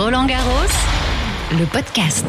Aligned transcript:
Roland 0.00 0.26
Garros, 0.26 0.52
le 1.58 1.64
podcast. 1.66 2.24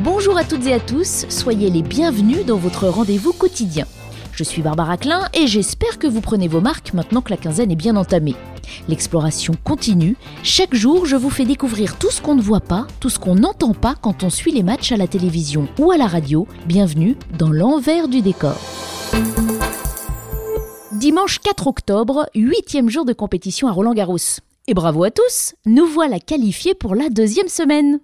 Bonjour 0.00 0.36
à 0.36 0.44
toutes 0.44 0.66
et 0.66 0.74
à 0.74 0.78
tous, 0.78 1.24
soyez 1.30 1.70
les 1.70 1.80
bienvenus 1.80 2.44
dans 2.44 2.58
votre 2.58 2.86
rendez-vous 2.88 3.32
quotidien. 3.32 3.86
Je 4.32 4.44
suis 4.44 4.60
Barbara 4.60 4.98
Klein 4.98 5.26
et 5.32 5.46
j'espère 5.46 5.98
que 5.98 6.06
vous 6.06 6.20
prenez 6.20 6.48
vos 6.48 6.60
marques 6.60 6.92
maintenant 6.92 7.22
que 7.22 7.30
la 7.30 7.38
quinzaine 7.38 7.70
est 7.70 7.74
bien 7.74 7.96
entamée. 7.96 8.36
L'exploration 8.88 9.54
continue. 9.64 10.16
Chaque 10.42 10.74
jour, 10.74 11.06
je 11.06 11.16
vous 11.16 11.30
fais 11.30 11.46
découvrir 11.46 11.96
tout 11.96 12.10
ce 12.10 12.20
qu'on 12.20 12.34
ne 12.34 12.42
voit 12.42 12.60
pas, 12.60 12.86
tout 13.00 13.08
ce 13.08 13.18
qu'on 13.18 13.36
n'entend 13.36 13.72
pas 13.72 13.94
quand 13.98 14.22
on 14.22 14.28
suit 14.28 14.52
les 14.52 14.62
matchs 14.62 14.92
à 14.92 14.98
la 14.98 15.08
télévision 15.08 15.66
ou 15.78 15.90
à 15.90 15.96
la 15.96 16.08
radio. 16.08 16.46
Bienvenue 16.66 17.16
dans 17.38 17.50
l'envers 17.50 18.08
du 18.08 18.20
décor. 18.20 18.58
Dimanche 20.98 21.38
4 21.38 21.68
octobre, 21.68 22.28
huitième 22.34 22.90
jour 22.90 23.04
de 23.04 23.12
compétition 23.12 23.68
à 23.68 23.70
Roland-Garros. 23.70 24.40
Et 24.66 24.74
bravo 24.74 25.04
à 25.04 25.12
tous, 25.12 25.54
nous 25.64 25.86
voilà 25.86 26.18
qualifiés 26.18 26.74
pour 26.74 26.96
la 26.96 27.08
deuxième 27.08 27.46
semaine. 27.46 28.00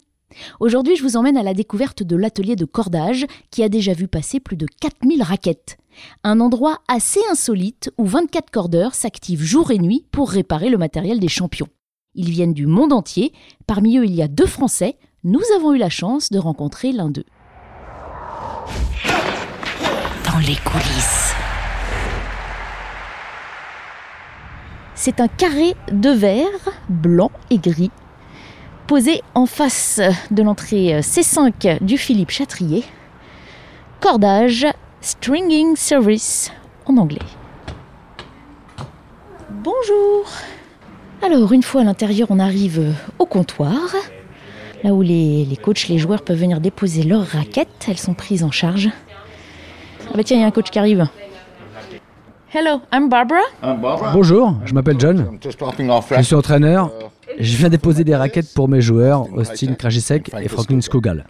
Aujourd'hui, 0.61 0.95
je 0.95 1.03
vous 1.03 1.17
emmène 1.17 1.37
à 1.37 1.43
la 1.43 1.55
découverte 1.55 2.05
de 2.05 2.15
l'atelier 2.15 2.55
de 2.55 2.65
cordage 2.65 3.27
qui 3.51 3.65
a 3.65 3.69
déjà 3.69 3.95
vu 3.95 4.07
passer 4.07 4.39
plus 4.39 4.57
de 4.57 4.69
4000 4.81 5.25
raquettes. 5.25 5.77
Un 6.23 6.39
endroit 6.39 6.83
assez 6.87 7.19
insolite 7.33 7.91
où 7.99 8.07
24 8.07 8.53
cordeurs 8.53 8.95
s'activent 8.95 9.43
jour 9.43 9.73
et 9.73 9.79
nuit 9.81 10.07
pour 10.13 10.31
réparer 10.31 10.69
le 10.69 10.79
matériel 10.79 11.19
des 11.19 11.27
champions. 11.27 11.69
Ils 12.15 12.31
viennent 12.31 12.55
du 12.55 12.69
monde 12.69 12.93
entier, 12.93 13.33
parmi 13.67 13.99
eux 13.99 14.05
il 14.05 14.15
y 14.15 14.23
a 14.23 14.29
deux 14.29 14.47
Français, 14.47 14.99
nous 15.25 15.43
avons 15.57 15.73
eu 15.73 15.79
la 15.79 15.91
chance 15.91 16.31
de 16.31 16.39
rencontrer 16.39 16.93
l'un 16.93 17.11
d'eux. 17.11 17.27
Dans 20.25 20.39
les 20.39 20.57
coulisses. 20.65 21.35
C'est 25.07 25.21
un 25.21 25.29
carré 25.29 25.75
de 25.93 26.09
verre, 26.09 26.49
blanc 26.89 27.31
et 27.51 27.59
gris, 27.59 27.91
posé 28.87 29.21
en 29.35 29.45
face 29.45 30.01
de 30.31 30.43
l'entrée 30.43 30.99
C5 31.01 31.85
du 31.85 31.99
Philippe 31.99 32.31
Chatrier. 32.31 32.85
Cordage 34.01 34.67
Stringing 35.03 35.77
Service 35.77 36.51
en 36.87 36.97
anglais. 36.97 37.19
Bonjour 39.51 40.25
Alors, 41.21 41.53
une 41.53 41.63
fois 41.63 41.83
à 41.83 41.85
l'intérieur, 41.85 42.29
on 42.31 42.39
arrive 42.39 42.95
au 43.19 43.27
comptoir, 43.27 43.95
là 44.83 44.95
où 44.95 45.03
les, 45.03 45.45
les 45.45 45.57
coachs, 45.59 45.89
les 45.89 45.99
joueurs 45.99 46.23
peuvent 46.23 46.41
venir 46.41 46.63
déposer 46.63 47.03
leurs 47.03 47.27
raquettes. 47.27 47.85
Elles 47.89 47.99
sont 47.99 48.15
prises 48.15 48.43
en 48.43 48.51
charge. 48.51 48.89
Ah 50.09 50.13
bah 50.15 50.25
tiens, 50.25 50.39
il 50.39 50.41
y 50.41 50.45
a 50.45 50.47
un 50.47 50.51
coach 50.51 50.71
qui 50.71 50.79
arrive. 50.79 51.07
Hello, 52.57 52.81
I'm 52.93 53.09
Barbara. 53.09 53.41
Bonjour, 54.13 54.55
je 54.65 54.75
m'appelle 54.75 54.95
John. 55.01 55.41
Je 55.43 56.23
suis 56.23 56.37
entraîneur. 56.37 56.93
Je 57.37 57.57
viens 57.57 57.69
déposer 57.69 58.05
des 58.05 58.15
raquettes 58.15 58.55
pour 58.55 58.69
mes 58.69 58.81
joueurs, 58.81 59.27
Austin 59.35 59.75
Krajicek 59.75 60.31
et 60.41 60.47
Franklin 60.47 60.81
Skogal. 60.81 61.27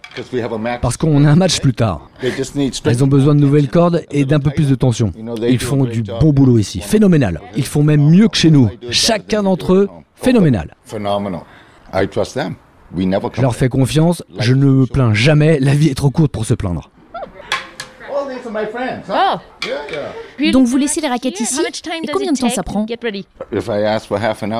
Parce 0.83 0.97
qu'on 0.97 1.25
a 1.25 1.31
un 1.31 1.35
match 1.35 1.59
plus 1.61 1.73
tard. 1.73 2.11
Ils 2.21 3.03
ont 3.03 3.07
besoin 3.07 3.33
de 3.33 3.39
nouvelles 3.39 3.69
cordes 3.69 4.03
et 4.11 4.23
d'un 4.23 4.39
peu 4.39 4.51
plus 4.51 4.69
de 4.69 4.75
tension. 4.75 5.11
Ils 5.41 5.59
font 5.59 5.85
du 5.85 6.03
bon 6.03 6.31
boulot 6.31 6.59
ici, 6.59 6.79
phénoménal. 6.79 7.41
Ils 7.57 7.65
font 7.65 7.81
même 7.81 8.07
mieux 8.07 8.27
que 8.27 8.37
chez 8.37 8.51
nous. 8.51 8.69
Chacun 8.91 9.41
d'entre 9.41 9.73
eux, 9.73 9.89
phénoménal. 10.13 10.75
Je 13.35 13.41
leur 13.41 13.55
fais 13.55 13.69
confiance, 13.69 14.23
je 14.37 14.53
ne 14.53 14.65
me 14.65 14.85
plains 14.85 15.15
jamais, 15.15 15.57
la 15.59 15.73
vie 15.73 15.89
est 15.89 15.95
trop 15.95 16.11
courte 16.11 16.31
pour 16.31 16.45
se 16.45 16.53
plaindre. 16.53 16.91
Oh. 19.09 19.35
Donc 20.51 20.67
vous 20.67 20.77
laissez 20.77 21.01
les 21.01 21.07
raquettes 21.07 21.39
ici. 21.39 21.55
Et 22.03 22.07
combien 22.07 22.31
de 22.31 22.37
temps 22.37 22.49
ça 22.49 22.63
prend 22.63 22.85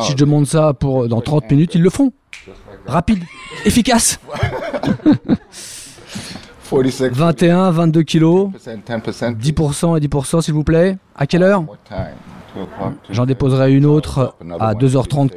Si 0.01 0.11
je 0.11 0.17
demande 0.17 0.45
ça 0.47 0.73
pour 0.73 1.07
dans 1.07 1.21
30 1.21 1.49
minutes, 1.51 1.75
ils 1.75 1.81
le 1.81 1.89
font. 1.89 2.11
Rapide, 2.85 3.23
efficace. 3.65 4.19
21, 6.71 7.71
22 7.71 8.03
kilos, 8.03 8.49
10% 8.57 9.97
et 9.97 10.07
10% 10.07 10.41
s'il 10.41 10.53
vous 10.53 10.63
plaît. 10.63 10.97
À 11.15 11.27
quelle 11.27 11.43
heure 11.43 11.63
J'en 13.09 13.25
déposerai 13.25 13.73
une 13.73 13.85
autre 13.85 14.35
à 14.59 14.73
2h30. 14.73 15.29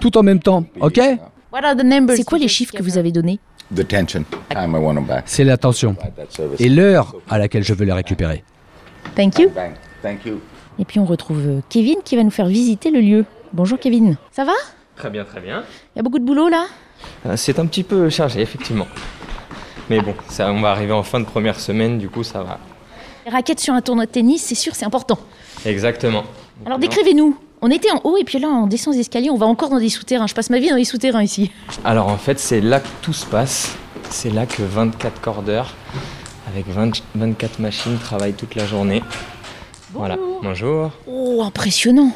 Tout 0.00 0.16
en 0.18 0.22
même 0.22 0.40
temps, 0.40 0.64
ok. 0.80 1.00
C'est 2.16 2.24
quoi 2.24 2.38
les 2.38 2.48
chiffres 2.48 2.72
que 2.74 2.82
vous 2.82 2.98
avez 2.98 3.12
donnés? 3.12 3.38
C'est 5.26 5.44
la 5.44 5.56
tension. 5.56 5.96
Et 6.58 6.68
l'heure 6.68 7.14
à 7.28 7.38
laquelle 7.38 7.64
je 7.64 7.74
veux 7.74 7.84
les 7.84 7.92
récupérer. 7.92 8.44
Thank 9.16 9.38
you. 9.38 9.50
Et 10.78 10.84
puis 10.84 10.98
on 10.98 11.04
retrouve 11.04 11.38
euh, 11.46 11.60
Kevin 11.68 11.96
qui 12.04 12.16
va 12.16 12.22
nous 12.24 12.30
faire 12.30 12.46
visiter 12.46 12.90
le 12.90 13.00
lieu. 13.00 13.24
Bonjour 13.52 13.78
Kevin. 13.78 14.16
Ça 14.32 14.44
va? 14.44 14.52
Très 14.96 15.10
bien, 15.10 15.24
très 15.24 15.40
bien. 15.40 15.62
Il 15.94 15.98
y 15.98 16.00
a 16.00 16.02
beaucoup 16.02 16.18
de 16.18 16.24
boulot 16.24 16.48
là? 16.48 16.66
Euh, 17.26 17.36
C'est 17.36 17.58
un 17.58 17.66
petit 17.66 17.84
peu 17.84 18.10
chargé, 18.10 18.40
effectivement. 18.40 18.86
Mais 19.90 20.00
bon, 20.00 20.14
ça, 20.28 20.50
on 20.52 20.60
va 20.60 20.70
arriver 20.70 20.92
en 20.92 21.02
fin 21.02 21.20
de 21.20 21.24
première 21.26 21.60
semaine, 21.60 21.98
du 21.98 22.08
coup, 22.08 22.24
ça 22.24 22.42
va. 22.42 22.58
Les 23.26 23.30
raquettes 23.32 23.60
sur 23.60 23.74
un 23.74 23.80
tournoi 23.80 24.06
de 24.06 24.10
tennis, 24.10 24.42
c'est 24.42 24.54
sûr, 24.54 24.74
c'est 24.74 24.84
important. 24.84 25.18
Exactement. 25.64 26.24
Alors 26.66 26.78
décrivez-nous. 26.78 27.36
On 27.62 27.70
était 27.70 27.90
en 27.90 28.00
haut 28.04 28.16
et 28.18 28.24
puis 28.24 28.38
là 28.38 28.48
on 28.48 28.66
descend 28.66 28.94
les 28.94 29.00
escaliers, 29.00 29.30
on 29.30 29.36
va 29.36 29.46
encore 29.46 29.70
dans 29.70 29.78
des 29.78 29.88
souterrains. 29.88 30.26
Je 30.26 30.34
passe 30.34 30.50
ma 30.50 30.58
vie 30.58 30.68
dans 30.68 30.76
les 30.76 30.84
souterrains 30.84 31.22
ici. 31.22 31.50
Alors 31.84 32.08
en 32.08 32.18
fait, 32.18 32.38
c'est 32.38 32.60
là 32.60 32.80
que 32.80 32.88
tout 33.00 33.12
se 33.14 33.24
passe. 33.24 33.74
C'est 34.10 34.30
là 34.30 34.44
que 34.46 34.62
24 34.62 35.20
cordeurs 35.20 35.74
avec 36.46 36.68
20 36.68 37.02
24 37.14 37.58
machines 37.58 37.96
travaillent 37.98 38.34
toute 38.34 38.54
la 38.54 38.66
journée. 38.66 39.02
Voilà. 39.92 40.16
Bonjour. 40.42 40.90
Oh, 41.06 41.42
impressionnant. 41.42 42.10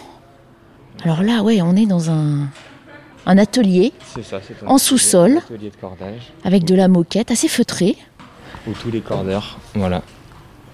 Alors 1.04 1.22
là, 1.22 1.42
ouais, 1.42 1.62
on 1.62 1.76
est 1.76 1.86
dans 1.86 2.10
un, 2.10 2.48
un 3.24 3.38
atelier 3.38 3.92
ça, 4.22 4.40
En 4.66 4.78
sous-sol. 4.78 5.40
avec 6.44 6.64
de 6.64 6.74
la 6.74 6.88
moquette 6.88 7.30
assez 7.30 7.48
feutrée. 7.48 7.96
où 8.66 8.72
tous 8.72 8.90
les 8.90 9.00
cordeurs, 9.00 9.58
voilà, 9.74 10.02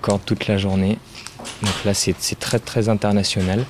cordent 0.00 0.24
toute 0.24 0.46
la 0.48 0.56
journée. 0.56 0.98
Donc 1.62 1.84
là, 1.84 1.94
c'est 1.94 2.38
très 2.38 2.58
très 2.58 2.88
international 2.88 3.64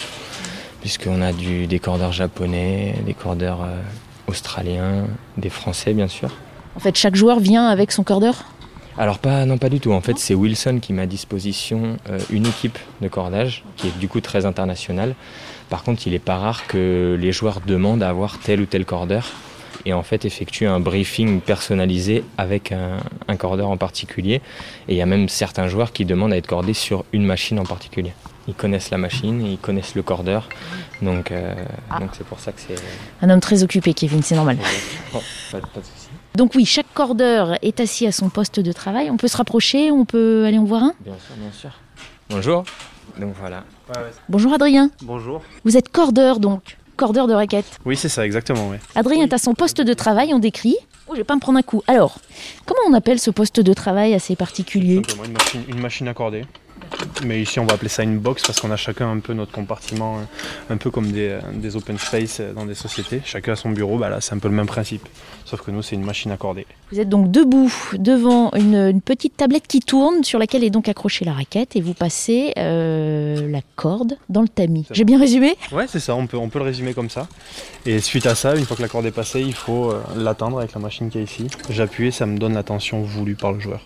puisqu'on 0.85 1.23
a 1.23 1.33
du, 1.33 1.67
des 1.67 1.79
cordeurs 1.79 2.13
japonais, 2.13 2.95
des 3.07 3.15
cordeurs 3.15 3.63
euh, 3.63 3.81
australiens, 4.27 5.07
des 5.39 5.49
français 5.49 5.95
bien 5.95 6.09
sûr. 6.09 6.31
En 6.77 6.81
fait, 6.81 6.95
chaque 6.95 7.17
joueur 7.17 7.41
vient 7.41 7.69
avec 7.69 7.91
son 7.91 8.05
cordeur? 8.05 8.45
Alors 8.99 9.19
pas 9.19 9.47
non 9.47 9.57
pas 9.57 9.71
du 9.71 9.81
tout. 9.81 9.93
En 9.93 10.03
fait, 10.03 10.19
c'est 10.19 10.35
Wilson 10.35 10.81
qui 10.83 10.93
met 10.93 11.03
à 11.03 11.07
disposition 11.07 11.97
euh, 12.11 12.19
une 12.31 12.47
équipe 12.47 12.79
de 13.01 13.09
cordage 13.09 13.65
qui 13.77 13.89
est 13.89 13.99
du 13.99 14.09
coup 14.09 14.21
très 14.21 14.45
internationale. 14.45 15.15
Par 15.71 15.85
contre, 15.85 16.07
il 16.07 16.13
est 16.13 16.19
pas 16.19 16.37
rare 16.37 16.67
que 16.67 17.17
les 17.19 17.33
joueurs 17.33 17.61
demandent 17.67 18.03
à 18.03 18.11
avoir 18.11 18.39
tel 18.39 18.61
ou 18.61 18.67
tel 18.67 18.85
cordeur 18.85 19.31
et 19.85 19.93
en 19.93 20.03
fait 20.03 20.25
effectuent 20.25 20.67
un 20.67 20.81
briefing 20.81 21.41
personnalisé 21.41 22.25
avec 22.39 22.73
un, 22.73 22.99
un 23.29 23.37
cordeur 23.37 23.69
en 23.69 23.77
particulier. 23.77 24.41
Et 24.89 24.95
il 24.95 24.97
y 24.97 25.03
a 25.03 25.07
même 25.07 25.29
certains 25.29 25.69
joueurs 25.69 25.93
qui 25.93 26.05
demandent 26.05 26.33
à 26.33 26.37
être 26.37 26.47
cordés 26.47 26.75
sur 26.75 27.05
une 27.13 27.25
machine 27.25 27.59
en 27.59 27.65
particulier. 27.65 28.13
Ils 28.47 28.55
connaissent 28.55 28.91
la 28.91 28.99
machine, 28.99 29.45
ils 29.45 29.59
connaissent 29.59 29.95
le 29.95 30.03
cordeur, 30.03 30.51
donc 31.01 31.33
euh, 31.33 31.55
donc 31.99 32.11
c'est 32.13 32.27
pour 32.27 32.39
ça 32.41 32.53
que 32.53 32.61
c'est 32.61 32.75
Un 33.23 33.31
homme 33.31 33.41
très 33.41 33.63
occupé, 33.63 33.95
Kevin, 33.95 34.23
c'est 34.23 34.35
normal. 34.35 34.59
Bon, 35.13 35.21
pas, 35.51 35.61
pas 35.61 35.81
de 35.81 35.85
souci. 35.85 36.09
Donc 36.35 36.53
oui, 36.55 36.67
chaque 36.67 36.93
cordeur 36.93 37.57
est 37.63 37.81
assis 37.81 38.07
à 38.07 38.13
son 38.13 38.29
poste 38.29 38.61
de 38.61 38.73
travail. 38.73 39.11
On 39.11 39.17
peut 39.17 39.29
se 39.29 39.37
rapprocher, 39.39 39.91
on 39.91 40.05
peut 40.05 40.45
aller 40.45 40.59
en 40.59 40.65
voir 40.65 40.83
un? 40.83 40.95
Bien 41.01 41.15
sûr, 41.15 41.37
bien 41.37 41.53
sûr. 41.53 41.71
Bonjour. 42.29 42.65
Donc 43.19 43.35
voilà. 43.41 43.65
Bonjour 44.29 44.53
Adrien. 44.53 44.91
Bonjour. 45.03 45.41
Vous 45.65 45.79
êtes 45.79 45.91
cordeur 45.91 46.39
donc, 46.39 46.77
cordeur 46.97 47.27
de 47.27 47.35
raquettes. 47.35 47.79
Oui, 47.85 47.97
c'est 47.97 48.09
ça, 48.09 48.25
exactement. 48.25 48.69
Ouais. 48.69 48.81
Adrien 48.95 49.23
est 49.25 49.33
à 49.33 49.39
son 49.39 49.55
poste 49.55 49.81
de 49.81 49.95
travail, 49.95 50.33
on 50.35 50.39
décrit. 50.39 50.77
Oh, 51.07 51.13
je 51.13 51.19
vais 51.19 51.25
pas 51.25 51.35
me 51.35 51.41
prendre 51.41 51.59
un 51.59 51.63
coup. 51.63 51.83
Alors, 51.87 52.19
comment 52.65 52.81
on 52.89 52.95
appelle 52.95 53.19
ce 53.19 53.31
poste 53.31 53.61
de 53.61 53.73
travail 53.75 54.15
assez 54.15 54.37
particulier? 54.37 54.97
Simplement 54.97 55.25
une 55.25 55.33
machine, 55.33 55.65
une 55.69 55.81
machine 55.81 56.09
accordée. 56.09 56.45
Mais 57.25 57.41
ici, 57.41 57.59
on 57.61 57.67
va 57.67 57.75
appeler 57.75 57.89
ça 57.89 58.03
une 58.03 58.19
box 58.19 58.43
parce 58.47 58.61
qu'on 58.61 58.71
a 58.71 58.77
chacun 58.77 59.11
un 59.11 59.19
peu 59.19 59.33
notre 59.33 59.53
compartiment, 59.53 60.19
hein, 60.19 60.27
un 60.71 60.77
peu 60.77 60.91
comme 60.91 61.11
des, 61.11 61.29
euh, 61.29 61.41
des 61.55 61.77
open 61.77 61.99
space 61.99 62.39
euh, 62.41 62.53
dans 62.53 62.67
des 62.67 62.75
sociétés. 62.75 63.23
Chacun 63.25 63.53
a 63.53 63.57
son 63.57 63.71
bureau, 63.71 63.99
bah 63.99 64.09
là, 64.09 64.21
c'est 64.21 64.35
un 64.35 64.39
peu 64.39 64.49
le 64.49 64.55
même 64.55 64.67
principe. 64.67 65.07
Sauf 65.45 65.63
que 65.63 65.71
nous, 65.71 65.83
c'est 65.83 65.95
une 65.95 66.05
machine 66.05 66.31
accordée. 66.31 66.67
Vous 66.91 67.01
êtes 67.01 67.09
donc 67.09 67.31
debout 67.31 67.73
devant 67.95 68.51
une, 68.55 68.77
une 68.77 69.01
petite 69.01 69.37
tablette 69.37 69.67
qui 69.67 69.81
tourne 69.81 70.25
sur 70.25 70.39
laquelle 70.39 70.65
est 70.65 70.71
donc 70.71 70.89
accrochée 70.89 71.25
la 71.25 71.33
raquette 71.33 71.77
et 71.77 71.81
vous 71.81 71.95
passez 71.95 72.53
euh, 72.59 73.49
la 73.51 73.61
corde 73.77 74.17
dans 74.29 74.43
le 74.43 74.49
tamis. 74.49 74.87
J'ai 74.91 75.05
bien 75.05 75.19
résumé? 75.19 75.55
Ouais, 75.73 75.87
c'est 75.89 76.01
ça, 76.01 76.15
on 76.15 76.27
peut, 76.27 76.37
on 76.37 76.49
peut 76.49 76.59
le 76.59 76.65
résumer 76.65 76.95
comme 76.95 77.11
ça. 77.11 77.29
Et 77.87 78.01
suite 78.01 78.27
à 78.27 78.35
ça, 78.35 78.57
une 78.57 78.65
fois 78.65 78.77
que 78.77 78.83
la 78.83 78.89
corde 78.89 79.07
est 79.07 79.11
passée, 79.11 79.41
il 79.41 79.55
faut 79.55 79.91
euh, 79.91 80.03
l'attendre 80.17 80.59
avec 80.59 80.73
la 80.73 80.81
machine 80.81 81.11
qui 81.11 81.19
est 81.19 81.25
ici. 81.25 81.47
J'appuie 81.71 82.09
et 82.09 82.11
ça 82.11 82.27
me 82.27 82.39
donne 82.39 82.55
la 82.55 82.63
tension 82.63 83.03
voulue 83.03 83.35
par 83.35 83.53
le 83.53 83.61
joueur. 83.61 83.83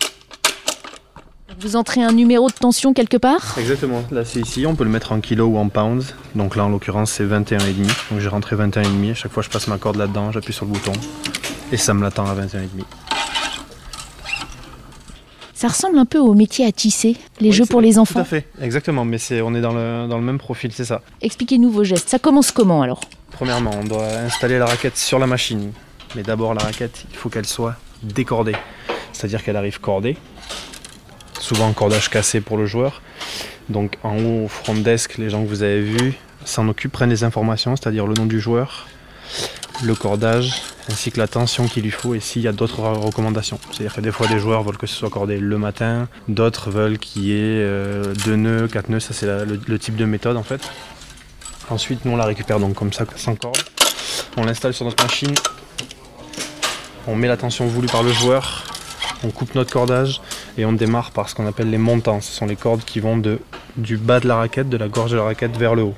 Vous 1.61 1.75
entrez 1.75 2.01
un 2.01 2.13
numéro 2.13 2.47
de 2.47 2.53
tension 2.53 2.93
quelque 2.93 3.17
part 3.17 3.57
Exactement, 3.59 4.01
là 4.11 4.23
c'est 4.23 4.39
ici, 4.39 4.65
on 4.65 4.75
peut 4.75 4.85
le 4.85 4.89
mettre 4.89 5.11
en 5.11 5.19
kilos 5.19 5.49
ou 5.51 5.57
en 5.57 5.67
pounds. 5.67 6.15
Donc 6.33 6.55
là 6.55 6.63
en 6.63 6.69
l'occurrence 6.69 7.11
c'est 7.11 7.25
21,5. 7.25 8.11
Donc 8.11 8.19
j'ai 8.19 8.29
rentré 8.29 8.55
21,5. 8.55 9.11
À 9.11 9.13
chaque 9.13 9.31
fois 9.33 9.43
je 9.43 9.49
passe 9.49 9.67
ma 9.67 9.77
corde 9.77 9.97
là-dedans, 9.97 10.31
j'appuie 10.31 10.53
sur 10.53 10.63
le 10.65 10.71
bouton 10.71 10.93
et 11.73 11.77
ça 11.77 11.93
me 11.93 12.01
l'attend 12.01 12.25
à 12.25 12.33
21,5. 12.33 12.65
Ça 15.53 15.67
ressemble 15.67 15.99
un 15.99 16.05
peu 16.05 16.19
au 16.19 16.33
métier 16.33 16.65
à 16.65 16.71
tisser, 16.71 17.17
les 17.41 17.51
jeux 17.51 17.65
pour 17.65 17.81
les 17.81 17.99
enfants. 17.99 18.13
Tout 18.13 18.19
à 18.21 18.23
fait, 18.23 18.47
exactement, 18.61 19.03
mais 19.03 19.17
c'est, 19.17 19.41
on 19.41 19.53
est 19.53 19.59
dans 19.59 19.73
le, 19.73 20.07
dans 20.07 20.17
le 20.17 20.23
même 20.23 20.37
profil, 20.37 20.71
c'est 20.71 20.85
ça. 20.85 21.01
Expliquez-nous 21.21 21.69
vos 21.69 21.83
gestes. 21.83 22.07
Ça 22.07 22.19
commence 22.19 22.53
comment 22.53 22.81
alors? 22.81 23.01
Premièrement, 23.31 23.71
on 23.77 23.83
doit 23.83 24.07
installer 24.25 24.57
la 24.57 24.65
raquette 24.65 24.95
sur 24.95 25.19
la 25.19 25.27
machine. 25.27 25.73
Mais 26.15 26.23
d'abord, 26.23 26.53
la 26.53 26.63
raquette, 26.63 27.05
il 27.11 27.17
faut 27.17 27.27
qu'elle 27.27 27.45
soit 27.45 27.75
décordée. 28.01 28.55
C'est-à-dire 29.11 29.43
qu'elle 29.43 29.57
arrive 29.57 29.81
cordée. 29.81 30.15
Souvent 31.39 31.67
en 31.67 31.73
cordage 31.73 32.09
cassé 32.09 32.41
pour 32.41 32.57
le 32.57 32.65
joueur. 32.65 33.01
Donc 33.69 33.97
en 34.03 34.17
haut, 34.17 34.45
au 34.45 34.47
front 34.47 34.75
desk, 34.75 35.17
les 35.17 35.29
gens 35.29 35.43
que 35.43 35.49
vous 35.49 35.63
avez 35.63 35.81
vus 35.81 36.13
s'en 36.45 36.67
occupent, 36.67 36.91
prennent 36.91 37.09
les 37.09 37.23
informations, 37.23 37.75
c'est-à-dire 37.75 38.07
le 38.07 38.13
nom 38.13 38.25
du 38.25 38.39
joueur, 38.39 38.87
le 39.83 39.95
cordage, 39.95 40.61
ainsi 40.91 41.11
que 41.11 41.19
la 41.19 41.27
tension 41.27 41.67
qu'il 41.67 41.83
lui 41.83 41.91
faut 41.91 42.15
et 42.15 42.19
s'il 42.19 42.41
y 42.41 42.47
a 42.47 42.51
d'autres 42.51 42.81
recommandations. 42.81 43.59
C'est-à-dire 43.71 43.93
que 43.93 44.01
des 44.01 44.11
fois 44.11 44.27
des 44.27 44.39
joueurs 44.39 44.63
veulent 44.63 44.77
que 44.77 44.87
ce 44.87 44.95
soit 44.95 45.09
cordé 45.09 45.37
le 45.37 45.57
matin, 45.57 46.07
d'autres 46.27 46.71
veulent 46.71 46.97
qu'il 46.97 47.25
y 47.25 47.33
ait 47.33 47.61
euh, 47.61 48.13
deux 48.25 48.35
nœuds, 48.35 48.67
quatre 48.67 48.89
nœuds, 48.89 48.99
ça 48.99 49.13
c'est 49.13 49.27
le, 49.27 49.79
type 49.79 49.95
de 49.95 50.05
méthode 50.05 50.37
en 50.37 50.43
fait. 50.43 50.61
Ensuite 51.69 52.05
nous 52.05 52.11
on 52.11 52.17
la 52.17 52.25
récupère 52.25 52.59
donc 52.59 52.73
comme 52.73 52.91
ça, 52.91 53.05
sans 53.15 53.35
corde. 53.35 53.57
On 54.37 54.45
l'installe 54.45 54.73
sur 54.73 54.85
notre 54.85 55.01
machine, 55.03 55.33
on 57.07 57.15
met 57.15 57.27
la 57.27 57.37
tension 57.37 57.67
voulue 57.67 57.87
par 57.87 58.03
le 58.03 58.11
joueur, 58.11 58.63
on 59.23 59.29
coupe 59.29 59.53
notre 59.55 59.71
cordage 59.71 60.21
et 60.57 60.65
on 60.65 60.73
démarre 60.73 61.11
par 61.11 61.29
ce 61.29 61.35
qu'on 61.35 61.47
appelle 61.47 61.69
les 61.69 61.77
montants. 61.77 62.21
Ce 62.21 62.31
sont 62.31 62.45
les 62.45 62.55
cordes 62.55 62.83
qui 62.83 62.99
vont 62.99 63.21
du 63.77 63.97
bas 63.97 64.19
de 64.19 64.27
la 64.27 64.37
raquette, 64.37 64.69
de 64.69 64.77
la 64.77 64.87
gorge 64.87 65.11
de 65.11 65.17
la 65.17 65.23
raquette 65.23 65.55
vers 65.57 65.75
le 65.75 65.83
haut. 65.83 65.95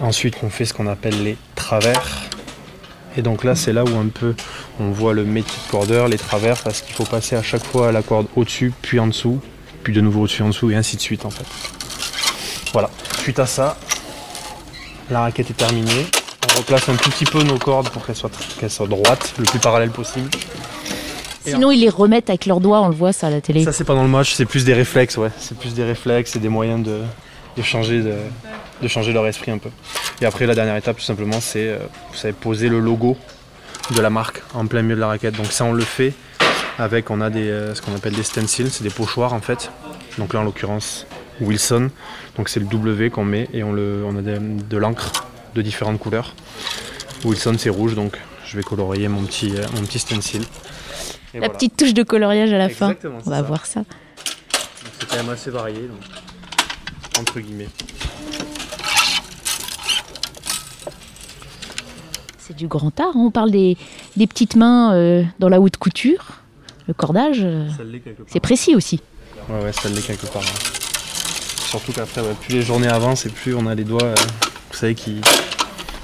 Ensuite 0.00 0.36
on 0.42 0.50
fait 0.50 0.64
ce 0.64 0.74
qu'on 0.74 0.86
appelle 0.86 1.22
les 1.22 1.36
travers 1.54 2.28
et 3.16 3.22
donc 3.22 3.44
là, 3.44 3.54
c'est 3.54 3.72
là 3.72 3.84
où 3.84 3.96
un 3.96 4.08
peu 4.08 4.34
on 4.80 4.90
voit 4.90 5.14
le 5.14 5.24
métier 5.24 5.56
de 5.66 5.70
cordeur, 5.70 6.08
les 6.08 6.18
travers, 6.18 6.60
parce 6.62 6.80
qu'il 6.80 6.94
faut 6.94 7.04
passer 7.04 7.36
à 7.36 7.42
chaque 7.42 7.64
fois 7.64 7.92
la 7.92 8.02
corde 8.02 8.26
au-dessus, 8.34 8.72
puis 8.82 8.98
en 8.98 9.06
dessous, 9.06 9.40
puis 9.84 9.92
de 9.92 10.00
nouveau 10.00 10.22
au-dessus, 10.22 10.42
en 10.42 10.48
dessous, 10.48 10.70
et 10.70 10.74
ainsi 10.74 10.96
de 10.96 11.00
suite 11.00 11.24
en 11.24 11.30
fait. 11.30 11.46
Voilà. 12.72 12.90
Suite 13.20 13.38
à 13.38 13.46
ça, 13.46 13.76
la 15.10 15.20
raquette 15.20 15.50
est 15.50 15.54
terminée. 15.54 16.06
On 16.50 16.58
replace 16.58 16.88
un 16.88 16.96
tout 16.96 17.10
petit 17.10 17.24
peu 17.24 17.42
nos 17.42 17.58
cordes 17.58 17.88
pour 17.90 18.04
qu'elles 18.04 18.70
soient 18.70 18.86
droites, 18.88 19.34
le 19.38 19.44
plus 19.44 19.60
parallèle 19.60 19.90
possible. 19.90 20.28
Sinon, 21.44 21.70
ils 21.70 21.80
les 21.80 21.88
remettent 21.88 22.30
avec 22.30 22.46
leurs 22.46 22.60
doigts, 22.60 22.80
on 22.80 22.88
le 22.88 22.94
voit 22.94 23.12
ça 23.12 23.26
à 23.26 23.30
la 23.30 23.40
télé. 23.40 23.64
Ça, 23.64 23.72
c'est 23.72 23.84
pas 23.84 23.94
dans 23.94 24.02
le 24.02 24.08
match, 24.08 24.34
c'est 24.34 24.46
plus 24.46 24.64
des 24.64 24.74
réflexes, 24.74 25.16
ouais. 25.16 25.30
C'est 25.38 25.56
plus 25.56 25.74
des 25.74 25.84
réflexes 25.84 26.36
et 26.36 26.38
des 26.38 26.48
moyens 26.48 26.84
de, 26.84 27.00
de 27.56 27.62
changer 27.62 28.00
de, 28.02 28.14
de 28.82 28.88
changer 28.88 29.12
leur 29.12 29.26
esprit 29.26 29.50
un 29.50 29.58
peu. 29.58 29.70
Et 30.20 30.26
après, 30.26 30.46
la 30.46 30.54
dernière 30.54 30.76
étape, 30.76 30.96
tout 30.96 31.02
simplement, 31.02 31.40
c'est 31.40 31.68
euh, 31.68 31.78
vous 32.10 32.16
savez, 32.16 32.32
poser 32.32 32.68
le 32.68 32.80
logo 32.80 33.16
de 33.94 34.00
la 34.00 34.10
marque 34.10 34.42
en 34.54 34.66
plein 34.66 34.82
milieu 34.82 34.96
de 34.96 35.00
la 35.00 35.08
raquette. 35.08 35.36
Donc 35.36 35.52
ça, 35.52 35.64
on 35.64 35.72
le 35.72 35.82
fait 35.82 36.14
avec, 36.78 37.10
on 37.10 37.20
a 37.20 37.30
des, 37.30 37.48
euh, 37.48 37.74
ce 37.74 37.82
qu'on 37.82 37.94
appelle 37.94 38.14
des 38.14 38.22
stencils, 38.22 38.70
c'est 38.70 38.82
des 38.84 38.90
pochoirs 38.90 39.32
en 39.32 39.40
fait. 39.40 39.70
Donc 40.18 40.32
là, 40.32 40.40
en 40.40 40.44
l'occurrence, 40.44 41.06
Wilson. 41.40 41.90
Donc 42.36 42.48
c'est 42.48 42.60
le 42.60 42.66
W 42.66 43.10
qu'on 43.10 43.24
met 43.24 43.48
et 43.52 43.62
on, 43.62 43.72
le, 43.72 44.02
on 44.06 44.16
a 44.16 44.22
de, 44.22 44.76
l'encre 44.76 45.12
de 45.54 45.62
différentes 45.62 45.98
couleurs. 45.98 46.34
Wilson, 47.24 47.56
c'est 47.58 47.70
rouge, 47.70 47.94
donc 47.94 48.18
je 48.46 48.56
vais 48.56 48.62
colorier 48.62 49.08
mon 49.08 49.22
petit, 49.22 49.52
euh, 49.56 49.64
mon 49.74 49.82
petit 49.82 49.98
stencil. 49.98 50.42
La 51.34 51.48
petite 51.48 51.76
touche 51.76 51.94
de 51.94 52.02
coloriage 52.02 52.52
à 52.52 52.58
la 52.58 52.68
fin. 52.68 52.94
On 53.04 53.30
va 53.30 53.42
voir 53.42 53.66
ça. 53.66 53.82
C'est 54.98 55.08
quand 55.08 55.16
même 55.16 55.30
assez 55.30 55.50
varié, 55.50 55.88
donc, 55.88 57.18
entre 57.18 57.40
guillemets. 57.40 57.68
C'est 62.38 62.56
du 62.56 62.66
grand 62.66 62.98
art. 63.00 63.08
Hein. 63.08 63.24
On 63.26 63.30
parle 63.30 63.50
des, 63.50 63.76
petites 64.16 64.56
mains 64.56 64.94
euh, 64.94 65.24
dans 65.38 65.48
la 65.48 65.60
haute 65.60 65.76
couture. 65.76 66.42
Le 66.86 66.92
cordage, 66.92 67.40
euh, 67.42 67.66
c'est 68.26 68.40
précis 68.40 68.76
aussi. 68.76 69.00
Ouais, 69.48 69.62
ouais, 69.62 69.72
ça 69.72 69.88
l'est 69.88 70.06
quelque 70.06 70.26
part. 70.26 70.42
Surtout 71.70 71.92
qu'après, 71.92 72.22
plus 72.42 72.56
les 72.56 72.62
journées 72.62 72.88
avancent 72.88 73.24
et 73.24 73.30
plus 73.30 73.54
on 73.54 73.66
a 73.66 73.74
les 73.74 73.84
doigts, 73.84 74.04
euh, 74.04 74.14
vous 74.70 74.76
savez, 74.76 74.94
qui. 74.94 75.20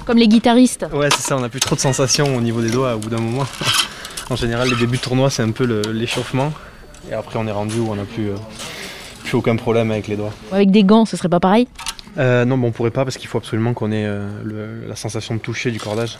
Comme 0.05 0.17
les 0.17 0.27
guitaristes. 0.27 0.87
Ouais, 0.91 1.09
c'est 1.11 1.21
ça, 1.21 1.37
on 1.37 1.41
n'a 1.41 1.49
plus 1.49 1.59
trop 1.59 1.75
de 1.75 1.79
sensations 1.79 2.35
au 2.35 2.41
niveau 2.41 2.61
des 2.61 2.71
doigts 2.71 2.95
au 2.95 2.99
bout 2.99 3.09
d'un 3.09 3.21
moment. 3.21 3.45
en 4.31 4.35
général, 4.37 4.69
les 4.69 4.75
débuts 4.77 4.97
de 4.97 5.01
tournoi, 5.01 5.29
c'est 5.29 5.43
un 5.43 5.51
peu 5.51 5.65
l'échauffement. 5.91 6.53
Et 7.09 7.13
après, 7.13 7.37
on 7.37 7.47
est 7.47 7.51
rendu 7.51 7.79
où 7.79 7.91
on 7.91 7.95
n'a 7.95 8.05
plus, 8.05 8.29
plus 9.23 9.35
aucun 9.35 9.57
problème 9.57 9.91
avec 9.91 10.07
les 10.07 10.15
doigts. 10.15 10.33
Avec 10.51 10.71
des 10.71 10.83
gants, 10.83 11.05
ce 11.05 11.17
serait 11.17 11.29
pas 11.29 11.41
pareil? 11.41 11.67
Euh, 12.17 12.45
non, 12.45 12.57
bon, 12.57 12.67
on 12.67 12.71
pourrait 12.71 12.91
pas 12.91 13.03
parce 13.03 13.17
qu'il 13.17 13.27
faut 13.27 13.37
absolument 13.37 13.73
qu'on 13.73 13.91
ait 13.91 14.05
euh, 14.05 14.87
la 14.87 14.95
sensation 14.95 15.35
de 15.35 15.39
toucher 15.39 15.71
du 15.71 15.79
cordage. 15.79 16.17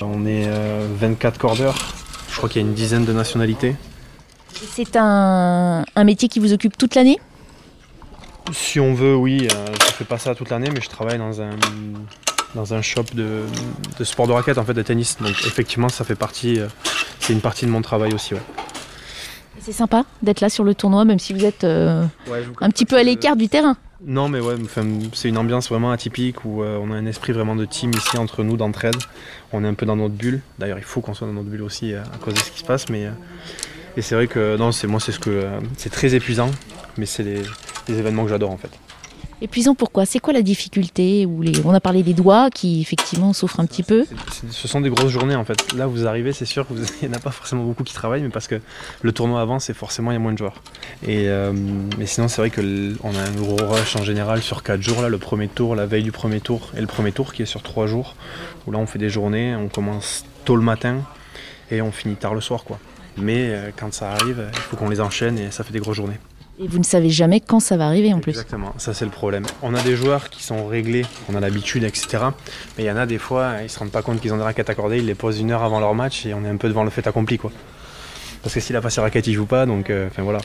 On 0.00 0.26
est 0.26 0.48
24 0.96 1.34
euh, 1.34 1.38
cordeurs. 1.38 1.76
Je 2.30 2.36
crois 2.36 2.48
qu'il 2.48 2.62
y 2.62 2.64
a 2.64 2.68
une 2.68 2.74
dizaine 2.74 3.04
de 3.04 3.12
nationalités. 3.12 3.74
C'est 4.72 4.96
un, 4.96 5.84
métier 6.04 6.28
qui 6.28 6.40
vous 6.40 6.52
occupe 6.52 6.76
toute 6.76 6.94
l'année? 6.94 7.18
Si 8.52 8.80
on 8.80 8.94
veut, 8.94 9.14
oui. 9.14 9.48
je 9.50 9.56
ne 9.56 9.92
fais 9.92 10.04
pas 10.04 10.18
ça 10.18 10.34
toute 10.34 10.50
l'année, 10.50 10.70
mais 10.72 10.80
je 10.80 10.88
travaille 10.88 11.18
dans 11.18 11.40
un 11.40 11.50
dans 12.54 12.74
un 12.74 12.82
shop 12.82 13.04
de, 13.14 13.44
sport 14.04 14.26
de 14.26 14.32
raquette, 14.32 14.58
en 14.58 14.64
fait, 14.64 14.74
de 14.74 14.82
tennis. 14.82 15.18
Donc 15.20 15.34
effectivement, 15.46 15.88
ça 15.88 16.04
fait 16.04 16.14
partie, 16.14 16.60
euh, 16.60 16.68
c'est 17.20 17.32
une 17.32 17.40
partie 17.40 17.66
de 17.66 17.70
mon 17.70 17.82
travail 17.82 18.14
aussi. 18.14 18.34
Ouais. 18.34 18.42
C'est 19.60 19.72
sympa 19.72 20.04
d'être 20.22 20.40
là 20.40 20.48
sur 20.48 20.64
le 20.64 20.74
tournoi, 20.74 21.04
même 21.04 21.18
si 21.18 21.32
vous 21.32 21.44
êtes 21.44 21.64
euh, 21.64 22.04
un 22.60 22.70
petit 22.70 22.86
peu 22.86 22.96
à 22.96 23.02
l'écart 23.02 23.36
du 23.36 23.48
terrain. 23.48 23.76
Non, 24.06 24.28
mais 24.28 24.38
ouais, 24.38 24.54
c'est 25.12 25.28
une 25.28 25.38
ambiance 25.38 25.68
vraiment 25.68 25.90
atypique 25.90 26.44
où 26.44 26.62
euh, 26.62 26.78
on 26.80 26.92
a 26.92 26.94
un 26.94 27.06
esprit 27.06 27.32
vraiment 27.32 27.56
de 27.56 27.64
team 27.64 27.90
ici 27.90 28.16
entre 28.16 28.44
nous, 28.44 28.56
d'entraide. 28.56 28.96
On 29.52 29.64
est 29.64 29.68
un 29.68 29.74
peu 29.74 29.86
dans 29.86 29.96
notre 29.96 30.14
bulle. 30.14 30.40
D'ailleurs, 30.58 30.78
il 30.78 30.84
faut 30.84 31.00
qu'on 31.00 31.14
soit 31.14 31.26
dans 31.26 31.32
notre 31.32 31.48
bulle 31.48 31.62
aussi 31.62 31.94
à 31.94 32.04
cause 32.20 32.34
de 32.34 32.38
ce 32.38 32.52
qui 32.52 32.60
se 32.60 32.64
passe. 32.64 32.88
Mais 32.88 33.08
et 33.98 34.02
c'est 34.02 34.14
vrai 34.14 34.28
que 34.28 34.56
non, 34.56 34.70
c'est 34.70 34.86
moi, 34.86 35.00
c'est 35.00 35.10
ce 35.10 35.18
que 35.18 35.44
c'est 35.76 35.90
très 35.90 36.14
épuisant, 36.14 36.52
mais 36.96 37.04
c'est 37.04 37.24
les 37.24 37.98
événements 37.98 38.22
que 38.22 38.30
j'adore 38.30 38.52
en 38.52 38.56
fait. 38.56 38.70
Épuisant 39.40 39.74
pourquoi 39.74 40.06
C'est 40.06 40.20
quoi 40.20 40.32
la 40.32 40.42
difficulté 40.42 41.26
Ou 41.26 41.42
les... 41.42 41.52
On 41.64 41.74
a 41.74 41.80
parlé 41.80 42.04
des 42.04 42.14
doigts 42.14 42.48
qui 42.48 42.80
effectivement 42.80 43.32
souffrent 43.32 43.58
un 43.58 43.66
petit 43.66 43.82
peu. 43.82 44.04
ce 44.50 44.68
sont 44.68 44.80
des 44.80 44.90
grosses 44.90 45.10
journées 45.10 45.34
en 45.34 45.44
fait. 45.44 45.74
Là 45.74 45.88
vous 45.88 46.06
arrivez, 46.06 46.32
c'est 46.32 46.44
sûr 46.44 46.64
qu'il 46.68 46.76
n'y 47.08 47.14
en 47.14 47.16
a 47.16 47.20
pas 47.20 47.32
forcément 47.32 47.64
beaucoup 47.64 47.82
qui 47.82 47.92
travaillent, 47.92 48.22
mais 48.22 48.28
parce 48.28 48.46
que 48.46 48.60
le 49.02 49.12
tournoi 49.12 49.40
avance 49.40 49.68
et 49.68 49.74
forcément 49.74 50.12
il 50.12 50.14
y 50.14 50.16
a 50.16 50.20
moins 50.20 50.32
de 50.32 50.38
joueurs. 50.38 50.62
Et 51.04 51.28
euh, 51.28 51.52
mais 51.98 52.06
sinon 52.06 52.28
c'est 52.28 52.40
vrai 52.40 52.50
qu'on 52.50 52.62
a 52.62 53.20
un 53.20 53.34
gros 53.36 53.56
rush 53.64 53.96
en 53.96 54.04
général 54.04 54.42
sur 54.42 54.62
4 54.62 54.80
jours, 54.80 55.02
là, 55.02 55.08
le 55.08 55.18
premier 55.18 55.48
tour, 55.48 55.74
la 55.74 55.86
veille 55.86 56.04
du 56.04 56.12
premier 56.12 56.40
tour 56.40 56.70
et 56.76 56.80
le 56.80 56.86
premier 56.88 57.10
tour 57.10 57.32
qui 57.32 57.42
est 57.42 57.46
sur 57.46 57.62
3 57.62 57.88
jours, 57.88 58.14
où 58.66 58.72
là 58.72 58.78
on 58.78 58.86
fait 58.86 58.98
des 58.98 59.10
journées, 59.10 59.56
on 59.56 59.68
commence 59.68 60.24
tôt 60.44 60.54
le 60.54 60.62
matin 60.62 61.02
et 61.70 61.80
on 61.82 61.92
finit 61.92 62.16
tard 62.16 62.34
le 62.34 62.40
soir 62.40 62.64
quoi. 62.64 62.78
Mais 63.20 63.48
euh, 63.50 63.70
quand 63.76 63.92
ça 63.92 64.12
arrive, 64.12 64.48
il 64.52 64.58
faut 64.58 64.76
qu'on 64.76 64.88
les 64.88 65.00
enchaîne 65.00 65.38
et 65.38 65.50
ça 65.50 65.64
fait 65.64 65.72
des 65.72 65.80
grosses 65.80 65.96
journées. 65.96 66.18
Et 66.60 66.66
vous 66.66 66.78
ne 66.78 66.84
savez 66.84 67.08
jamais 67.08 67.40
quand 67.40 67.60
ça 67.60 67.76
va 67.76 67.86
arriver 67.86 68.12
en 68.12 68.18
plus. 68.18 68.30
Exactement, 68.30 68.74
ça 68.78 68.92
c'est 68.92 69.04
le 69.04 69.12
problème. 69.12 69.46
On 69.62 69.74
a 69.74 69.82
des 69.82 69.94
joueurs 69.94 70.28
qui 70.28 70.42
sont 70.42 70.66
réglés, 70.66 71.06
on 71.28 71.36
a 71.36 71.40
l'habitude, 71.40 71.84
etc. 71.84 72.18
Mais 72.76 72.84
il 72.84 72.86
y 72.86 72.90
en 72.90 72.96
a 72.96 73.06
des 73.06 73.18
fois, 73.18 73.62
ils 73.62 73.70
se 73.70 73.78
rendent 73.78 73.92
pas 73.92 74.02
compte 74.02 74.20
qu'ils 74.20 74.32
ont 74.32 74.38
des 74.38 74.42
raquettes 74.42 74.68
accordées, 74.68 74.98
ils 74.98 75.06
les 75.06 75.14
posent 75.14 75.38
une 75.38 75.52
heure 75.52 75.62
avant 75.62 75.78
leur 75.78 75.94
match 75.94 76.26
et 76.26 76.34
on 76.34 76.44
est 76.44 76.48
un 76.48 76.56
peu 76.56 76.68
devant 76.68 76.82
le 76.82 76.90
fait 76.90 77.06
accompli 77.06 77.38
quoi. 77.38 77.52
Parce 78.42 78.54
que 78.54 78.60
s'il 78.60 78.74
a 78.74 78.80
pas 78.80 78.90
ses 78.90 79.00
raquettes, 79.00 79.28
il 79.28 79.34
joue 79.34 79.46
pas, 79.46 79.66
donc 79.66 79.90
euh, 79.90 80.08
enfin 80.08 80.22
voilà. 80.22 80.40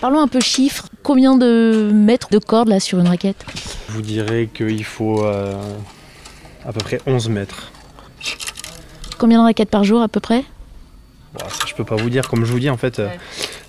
Parlons 0.00 0.20
un 0.20 0.28
peu 0.28 0.40
chiffres. 0.40 0.86
Combien 1.02 1.36
de 1.36 1.90
mètres 1.92 2.28
de 2.30 2.38
corde 2.38 2.68
là 2.68 2.80
sur 2.80 2.98
une 2.98 3.08
raquette? 3.08 3.44
Je 3.88 3.92
vous 3.92 4.02
dirais 4.02 4.48
qu'il 4.52 4.84
faut 4.84 5.24
euh, 5.24 5.54
à 6.66 6.72
peu 6.72 6.80
près 6.80 7.00
11 7.06 7.28
mètres. 7.28 7.72
Combien 9.18 9.38
de 9.38 9.44
raquettes 9.44 9.70
par 9.70 9.84
jour 9.84 10.02
à 10.02 10.08
peu 10.08 10.20
près? 10.20 10.44
Bon, 11.34 11.48
ça, 11.48 11.66
Je 11.66 11.74
peux 11.74 11.84
pas 11.84 11.96
vous 11.96 12.10
dire, 12.10 12.28
comme 12.28 12.44
je 12.44 12.52
vous 12.52 12.60
dis 12.60 12.70
en 12.70 12.76
fait. 12.76 13.00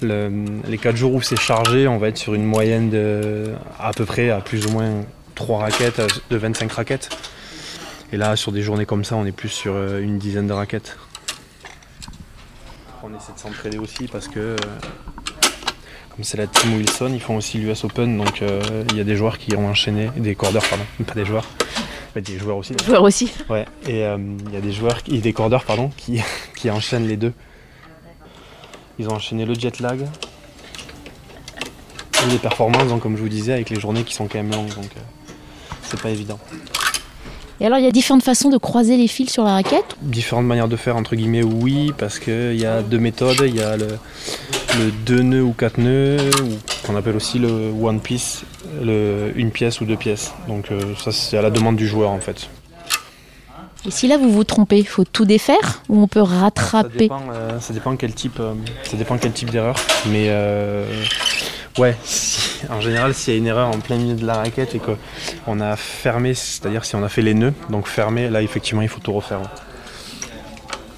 Euh, 0.04 0.46
les 0.68 0.78
4 0.78 0.96
jours 0.96 1.14
où 1.14 1.22
c'est 1.22 1.40
chargé, 1.40 1.88
on 1.88 1.98
va 1.98 2.10
être 2.10 2.18
sur 2.18 2.34
une 2.34 2.46
moyenne 2.46 2.90
de 2.90 3.54
à 3.80 3.92
peu 3.92 4.06
près 4.06 4.30
à 4.30 4.42
plus 4.42 4.66
ou 4.66 4.72
moins 4.72 5.04
3 5.36 5.60
raquettes, 5.60 6.00
euh, 6.00 6.08
de 6.30 6.38
25 6.38 6.72
raquettes. 6.72 7.10
Et 8.12 8.18
là, 8.18 8.36
sur 8.36 8.52
des 8.52 8.62
journées 8.62 8.86
comme 8.86 9.04
ça, 9.04 9.16
on 9.16 9.26
est 9.26 9.32
plus 9.32 9.50
sur 9.50 9.74
euh, 9.76 10.00
une 10.00 10.18
dizaine 10.18 10.48
de 10.48 10.54
raquettes. 10.54 10.98
On 13.04 13.16
essaie 13.16 13.34
de 13.34 13.40
s'entraider 13.40 13.78
aussi 13.78 14.08
parce 14.08 14.28
que, 14.28 14.56
comme 16.10 16.24
c'est 16.24 16.38
la 16.38 16.48
team 16.48 16.76
Wilson, 16.78 17.12
ils 17.14 17.22
font 17.22 17.36
aussi 17.36 17.60
l'US 17.60 17.84
Open, 17.84 18.18
donc 18.18 18.42
il 18.42 18.98
y 18.98 19.00
a 19.00 19.04
des 19.04 19.16
joueurs 19.16 19.38
qui 19.38 19.56
ont 19.56 19.68
enchaîné, 19.68 20.10
des 20.18 20.34
cordeurs, 20.34 20.64
pardon, 20.68 20.86
pas 21.06 21.14
des 21.14 21.24
joueurs, 21.24 21.46
mais 22.16 22.24
des 22.24 22.40
joueurs 22.40 22.58
aussi. 22.58 22.74
Des 22.74 22.84
joueurs 22.84 23.04
aussi. 23.04 23.32
Ouais, 23.48 23.66
et 23.88 24.00
il 24.00 24.54
y 24.54 24.58
a 24.58 24.62
des 24.62 24.72
joueurs, 24.72 25.02
des 25.08 25.34
cordeurs, 25.34 25.66
pardon, 25.66 25.92
qui, 25.96 26.20
qui 26.56 26.72
enchaînent 26.72 27.08
les 27.08 27.18
deux. 27.18 27.34
Ils 29.00 29.08
ont 29.10 29.14
enchaîné 29.14 29.46
le 29.46 29.54
jet 29.54 29.80
lag 29.80 30.02
et 32.26 32.32
les 32.32 32.38
performances, 32.38 32.88
donc, 32.88 33.02
comme 33.02 33.18
je 33.18 33.22
vous 33.22 33.30
disais, 33.30 33.54
avec 33.54 33.70
les 33.70 33.80
journées 33.80 34.04
qui 34.04 34.14
sont 34.14 34.28
quand 34.28 34.38
même 34.38 34.52
longues, 34.52 34.74
donc 34.74 34.86
euh, 34.98 35.34
c'est 35.84 36.00
pas 36.02 36.10
évident. 36.10 36.40
Et 37.60 37.66
alors, 37.66 37.78
il 37.78 37.86
y 37.86 37.88
a 37.88 37.92
différentes 37.92 38.24
façons 38.24 38.50
de 38.50 38.58
croiser 38.58 38.98
les 38.98 39.08
fils 39.08 39.32
sur 39.32 39.44
la 39.46 39.54
raquette 39.54 39.96
Différentes 40.02 40.46
manières 40.46 40.68
de 40.68 40.76
faire, 40.76 40.98
entre 40.98 41.16
guillemets, 41.16 41.44
oui, 41.44 41.94
parce 41.98 42.20
qu'il 42.20 42.60
y 42.60 42.66
a 42.66 42.82
deux 42.82 43.00
méthodes. 43.00 43.44
Il 43.46 43.56
y 43.56 43.62
a 43.62 43.78
le, 43.78 43.88
le 44.78 44.92
deux 45.06 45.22
nœuds 45.22 45.44
ou 45.44 45.54
quatre 45.54 45.78
nœuds, 45.78 46.18
ou 46.44 46.86
qu'on 46.86 46.96
appelle 46.98 47.16
aussi 47.16 47.40
le 47.40 47.72
one 47.72 48.02
piece, 48.02 48.44
le 48.82 49.32
une 49.36 49.52
pièce 49.52 49.80
ou 49.80 49.86
deux 49.86 49.96
pièces. 49.96 50.34
Donc 50.48 50.68
ça 50.98 51.12
c'est 51.12 51.38
à 51.38 51.42
la 51.42 51.50
demande 51.50 51.76
du 51.78 51.88
joueur 51.88 52.10
en 52.12 52.20
fait. 52.20 52.50
Et 53.88 53.92
si 53.92 54.08
là 54.08 54.18
vous 54.18 54.32
vous 54.32 54.44
trompez, 54.44 54.80
il 54.80 54.88
faut 54.88 55.04
tout 55.04 55.26
défaire 55.26 55.84
ou 55.90 56.02
on 56.02 56.08
peut 56.08 56.22
rattraper 56.22 57.10
ça 57.60 57.74
dépend, 57.74 57.96
quel 57.96 58.14
type, 58.14 58.42
ça 58.84 58.98
dépend 58.98 59.18
quel 59.18 59.32
type 59.32 59.52
d'erreur. 59.52 59.76
Mais 60.08 60.32
ouais, 61.78 61.96
en 62.70 62.82
général, 62.82 63.14
s'il 63.14 63.34
y 63.34 63.36
a 63.36 63.40
une 63.40 63.48
erreur 63.48 63.70
en 63.70 63.80
plein 63.80 63.98
milieu 63.98 64.16
de 64.16 64.26
la 64.26 64.36
raquette 64.36 64.76
et 64.76 64.80
qu'on 64.80 65.60
a 65.60 65.76
fermé, 65.76 66.34
c'est-à-dire 66.34 66.86
si 66.86 66.96
on 66.96 67.04
a 67.04 67.10
fait 67.10 67.22
les 67.22 67.34
nœuds, 67.34 67.54
donc 67.70 67.88
fermé, 67.88 68.30
là 68.30 68.42
effectivement 68.42 68.82
il 68.82 68.90
faut 68.90 69.00
tout 69.00 69.14
refaire. 69.14 69.42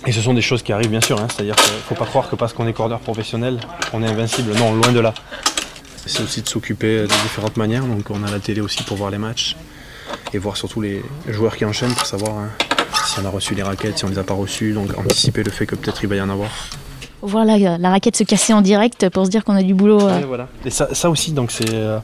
Et 0.06 0.14
ce 0.14 0.22
sont 0.22 0.34
des 0.34 0.42
choses 0.42 0.64
qui 0.64 0.72
arrivent 0.72 0.92
bien 0.92 1.02
sûr, 1.02 1.20
hein. 1.20 1.28
c'est-à-dire 1.30 1.56
qu'il 1.56 1.74
ne 1.74 1.80
faut 1.80 1.96
pas 1.96 2.06
croire 2.06 2.30
que 2.30 2.36
parce 2.36 2.54
qu'on 2.54 2.68
est 2.68 2.74
cordeur 2.74 3.00
professionnel, 3.00 3.60
on 3.92 4.02
est 4.02 4.08
invincible. 4.08 4.54
Non, 4.54 4.74
loin 4.74 4.94
de 4.94 5.00
là. 5.00 5.14
C'est 6.06 6.24
aussi 6.24 6.42
de 6.42 6.48
s'occuper 6.48 7.02
de 7.02 7.08
différentes 7.08 7.58
manières, 7.58 7.84
donc 7.84 8.10
on 8.10 8.24
a 8.24 8.32
la 8.32 8.40
télé 8.40 8.62
aussi 8.62 8.84
pour 8.84 8.96
voir 8.96 9.12
les 9.12 9.18
matchs 9.18 9.58
et 10.34 10.38
voir 10.38 10.56
surtout 10.56 10.80
les 10.80 11.04
joueurs 11.28 11.58
qui 11.58 11.66
enchaînent 11.66 11.94
pour 11.94 12.06
savoir 12.06 12.38
hein, 12.38 12.50
si 13.08 13.20
on 13.20 13.26
a 13.26 13.30
reçu 13.30 13.56
les 13.56 13.64
raquettes, 13.64 13.98
si 13.98 14.06
on 14.06 14.10
ne 14.10 14.14
les 14.14 14.20
a 14.20 14.24
pas 14.24 14.34
reçues, 14.34 14.74
donc 14.74 14.98
anticiper 14.98 15.44
le 15.44 15.52
fait 15.52 15.66
que 15.66 15.76
peut-être 15.76 16.04
il 16.04 16.10
va 16.10 16.16
y 16.16 16.22
en 16.22 16.30
avoir. 16.30 16.50
Voilà 17.22 17.58
la 17.78 17.90
raquette 17.90 18.16
se 18.16 18.24
casser 18.24 18.54
en 18.54 18.62
direct 18.62 19.10
pour 19.10 19.26
se 19.26 19.32
dire 19.32 19.44
qu'on 19.44 19.56
a 19.56 19.64
du 19.64 19.74
boulot. 19.74 20.02
Euh. 20.02 20.22
voilà. 20.28 20.48
Et 20.66 20.70
ça, 20.70 21.10
aussi, 21.10 21.32
donc 21.32 21.52
c'est 21.52 21.74
euh, 21.74 22.00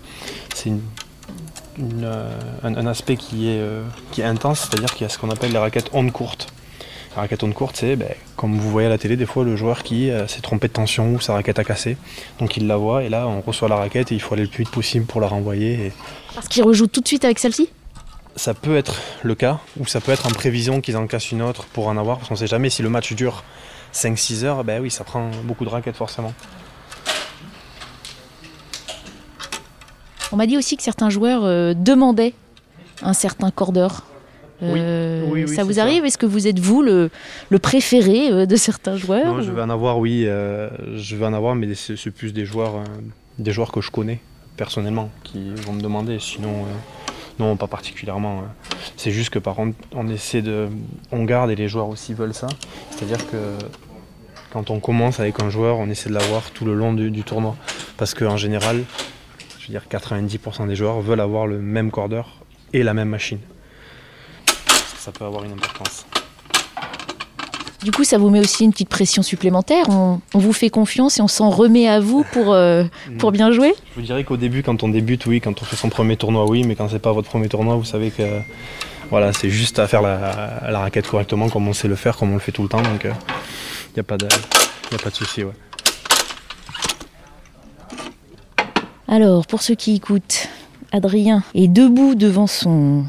euh, 1.79 2.37
un, 2.63 2.87
aspect 2.87 3.15
qui 3.15 3.49
est, 3.49 3.61
qui 4.11 4.21
est 4.21 4.25
intense, 4.25 4.61
c'est-à-dire 4.61 4.93
qu'il 4.93 5.03
y 5.03 5.05
a 5.05 5.09
ce 5.09 5.17
qu'on 5.17 5.29
appelle 5.29 5.51
les 5.51 5.57
raquettes 5.57 5.89
ondes 5.93 6.11
courtes. 6.11 6.47
La 7.15 7.21
raquette 7.21 7.43
onde 7.43 7.53
courte, 7.53 7.75
c'est 7.77 7.95
ben, 7.95 8.09
comme 8.35 8.57
vous 8.57 8.71
voyez 8.71 8.87
à 8.87 8.89
la 8.89 8.97
télé, 8.97 9.15
des 9.15 9.27
fois 9.27 9.43
le 9.43 9.55
joueur 9.55 9.83
qui 9.83 10.09
s'est 10.27 10.41
trompé 10.41 10.67
de 10.67 10.73
tension 10.73 11.13
ou 11.13 11.19
sa 11.19 11.33
raquette 11.33 11.59
a 11.59 11.63
cassé. 11.63 11.95
Donc 12.39 12.57
il 12.57 12.65
la 12.65 12.77
voit 12.77 13.03
et 13.03 13.09
là 13.09 13.27
on 13.27 13.41
reçoit 13.41 13.69
la 13.69 13.75
raquette 13.75 14.11
et 14.11 14.15
il 14.15 14.21
faut 14.21 14.33
aller 14.33 14.43
le 14.43 14.49
plus 14.49 14.63
vite 14.63 14.73
possible 14.73 15.05
pour 15.05 15.21
la 15.21 15.27
renvoyer. 15.27 15.91
Parce 16.33 16.47
qu'il 16.47 16.63
rejoue 16.63 16.87
tout 16.87 17.01
de 17.01 17.07
suite 17.07 17.23
avec 17.23 17.37
celle-ci? 17.37 17.69
Ça 18.35 18.53
peut 18.53 18.75
être 18.75 18.99
le 19.21 19.35
cas, 19.35 19.59
ou 19.79 19.85
ça 19.85 20.01
peut 20.01 20.11
être 20.11 20.25
en 20.25 20.31
prévision 20.31 20.81
qu'ils 20.81 20.97
en 20.97 21.05
cassent 21.05 21.31
une 21.31 21.43
autre 21.43 21.65
pour 21.65 21.87
en 21.87 21.97
avoir, 21.97 22.17
parce 22.17 22.29
qu'on 22.29 22.33
ne 22.33 22.39
sait 22.39 22.47
jamais 22.47 22.69
si 22.69 22.81
le 22.81 22.89
match 22.89 23.13
dure 23.13 23.43
5-6 23.93 24.43
heures, 24.43 24.63
ben 24.63 24.81
oui, 24.81 24.89
ça 24.89 25.03
prend 25.03 25.29
beaucoup 25.43 25.65
de 25.65 25.69
raquettes 25.69 25.95
forcément. 25.95 26.33
On 30.31 30.35
m'a 30.35 30.47
dit 30.47 30.57
aussi 30.57 30.75
que 30.75 30.81
certains 30.81 31.11
joueurs 31.11 31.43
euh, 31.43 31.75
demandaient 31.75 32.33
un 33.03 33.13
certain 33.13 33.51
cordeur. 33.51 34.03
Euh, 34.63 35.45
ça 35.45 35.63
vous 35.63 35.79
arrive? 35.79 36.05
Est-ce 36.05 36.17
que 36.17 36.25
vous 36.25 36.47
êtes 36.47 36.57
vous 36.57 36.81
le, 36.81 37.11
préféré 37.61 38.31
euh, 38.31 38.45
de 38.47 38.55
certains 38.55 38.95
joueurs 38.95 39.43
Je 39.43 39.51
vais 39.51 39.61
en 39.61 39.69
avoir, 39.69 39.99
oui. 39.99 40.23
je 40.23 41.15
vais 41.15 41.25
en 41.25 41.33
avoir, 41.33 41.53
mais 41.53 41.75
c'est 41.75 42.11
plus 42.11 42.33
des 42.33 42.45
joueurs, 42.45 42.83
des 43.37 43.51
joueurs 43.51 43.71
que 43.71 43.81
je 43.81 43.91
connais 43.91 44.21
personnellement 44.57 45.11
qui 45.23 45.53
vont 45.53 45.73
me 45.73 45.81
demander. 45.81 46.17
Sinon, 46.19 46.65
non, 47.39 47.57
pas 47.57 47.67
particulièrement. 47.67 48.43
C'est 48.97 49.11
juste 49.11 49.29
que 49.31 49.39
par 49.39 49.55
contre, 49.55 49.77
on 49.93 50.07
essaie 50.07 50.41
de. 50.41 50.69
On 51.11 51.23
garde 51.23 51.49
et 51.51 51.55
les 51.55 51.67
joueurs 51.67 51.87
aussi 51.87 52.13
veulent 52.13 52.33
ça. 52.33 52.47
C'est-à-dire 52.91 53.25
que 53.29 53.57
quand 54.51 54.69
on 54.69 54.79
commence 54.79 55.19
avec 55.19 55.41
un 55.41 55.49
joueur, 55.49 55.79
on 55.79 55.89
essaie 55.89 56.09
de 56.09 56.13
l'avoir 56.13 56.51
tout 56.51 56.65
le 56.65 56.75
long 56.75 56.93
du, 56.93 57.23
tournoi. 57.23 57.55
Parce 57.97 58.13
qu'en 58.13 58.37
général, 58.37 58.83
je 59.59 59.67
veux 59.67 59.71
dire 59.71 59.83
90% 59.89 60.67
des 60.67 60.75
joueurs 60.75 61.01
veulent 61.01 61.21
avoir 61.21 61.47
le 61.47 61.59
même 61.59 61.89
cordeur 61.89 62.43
et 62.71 62.83
la 62.83 62.93
même 62.93 63.09
machine. 63.09 63.39
Ça 64.97 65.11
peut 65.11 65.25
avoir 65.25 65.43
une 65.43 65.53
importance. 65.53 66.05
Du 67.83 67.91
coup, 67.91 68.05
ça 68.05 68.17
vous 68.17 68.29
met 68.29 68.39
aussi 68.39 68.63
une 68.63 68.71
petite 68.71 68.87
pression 68.87 69.21
supplémentaire. 69.23 69.89
On, 69.89 70.21
vous 70.33 70.53
fait 70.53 70.69
confiance 70.69 71.19
et 71.19 71.21
on 71.21 71.27
s'en 71.27 71.49
remet 71.49 71.89
à 71.89 71.99
vous 71.99 72.23
pour, 72.31 72.53
euh, 72.53 72.85
pour 73.19 73.33
bien 73.33 73.51
jouer 73.51 73.73
Je 73.91 73.99
vous 73.99 74.05
dirais 74.05 74.23
qu'au 74.23 74.37
début, 74.37 74.63
quand 74.63 74.83
on 74.83 74.89
débute, 74.89 75.25
oui, 75.25 75.41
quand 75.41 75.61
on 75.61 75.65
fait 75.65 75.75
son 75.75 75.89
premier 75.89 76.15
tournoi, 76.15 76.45
oui, 76.49 76.63
mais 76.63 76.75
quand 76.75 76.87
c'est 76.87 76.99
pas 76.99 77.11
votre 77.11 77.27
premier 77.27 77.49
tournoi, 77.49 77.75
vous 77.75 77.83
savez 77.83 78.09
que 78.09 78.23
voilà, 79.09 79.33
c'est 79.33 79.49
juste 79.49 79.79
à 79.79 79.87
faire 79.87 80.01
la, 80.01 80.79
raquette 80.79 81.07
correctement 81.07 81.49
comme 81.49 81.67
on 81.67 81.73
sait 81.73 81.89
le 81.89 81.95
faire, 81.95 82.15
comme 82.15 82.31
on 82.31 82.35
le 82.35 82.39
fait 82.39 82.53
tout 82.53 82.63
le 82.63 82.69
temps. 82.69 82.81
Donc, 82.81 83.01
il 83.03 83.09
euh, 83.09 83.13
n'y 83.95 83.99
a 83.99 84.03
pas 84.03 84.17
de, 84.17 84.27
y 84.91 84.95
a 84.95 84.99
pas 84.99 85.09
de 85.09 85.15
souci. 85.15 85.43
Ouais. 85.43 85.51
Alors, 89.09 89.45
pour 89.45 89.61
ceux 89.61 89.75
qui 89.75 89.95
écoutent, 89.95 90.47
Adrien 90.93 91.43
est 91.53 91.67
debout 91.67 92.15
devant 92.15 92.47
son, 92.47 93.03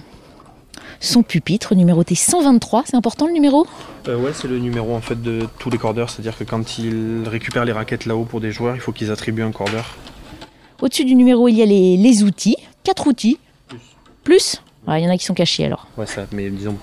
son 0.98 1.22
pupitre 1.22 1.76
numéroté 1.76 2.16
123. 2.16 2.82
C'est 2.86 2.96
important 2.96 3.28
le 3.28 3.32
numéro? 3.32 3.68
Euh, 4.08 4.16
Ouais, 4.16 4.32
c'est 4.32 4.49
le 4.49 4.58
numéro 4.58 4.94
en 4.94 5.00
fait 5.00 5.20
de 5.20 5.46
tous 5.58 5.70
les 5.70 5.78
cordeurs. 5.78 6.11
C'est-à-dire 6.11 6.37
que 6.37 6.44
quand 6.44 6.78
ils 6.78 7.23
récupèrent 7.26 7.64
les 7.64 7.73
raquettes 7.73 8.06
là-haut 8.06 8.25
pour 8.25 8.40
des 8.40 8.52
joueurs, 8.52 8.75
il 8.75 8.80
faut 8.80 8.92
qu'ils 8.92 9.11
attribuent 9.11 9.42
un 9.42 9.52
cordeur. 9.52 9.96
Au-dessus 10.80 11.04
du 11.04 11.14
numéro, 11.14 11.49
il 11.49 11.54
y 11.54 11.62
a 11.62 11.66
les, 11.66 12.23
outils. 12.23 12.56
Quatre 12.82 13.06
outils. 13.06 13.38
Plus 14.23 14.61
Il 14.88 14.99
y 14.99 15.06
en 15.06 15.11
a 15.11 15.16
qui 15.16 15.25
sont 15.25 15.34
cachés 15.34 15.64
alors. 15.64 15.87
Ouais, 15.96 16.06
ça, 16.06 16.26
mais 16.32 16.50
disons, 16.50 16.76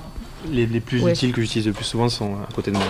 les, 0.50 0.66
plus 0.80 1.06
utiles 1.08 1.34
que 1.34 1.42
j'utilise 1.42 1.68
le 1.68 1.74
plus 1.74 1.86
souvent 1.86 2.10
sont 2.10 2.36
à 2.36 2.52
côté 2.54 2.72
de 2.72 2.78
moi. 2.78 2.86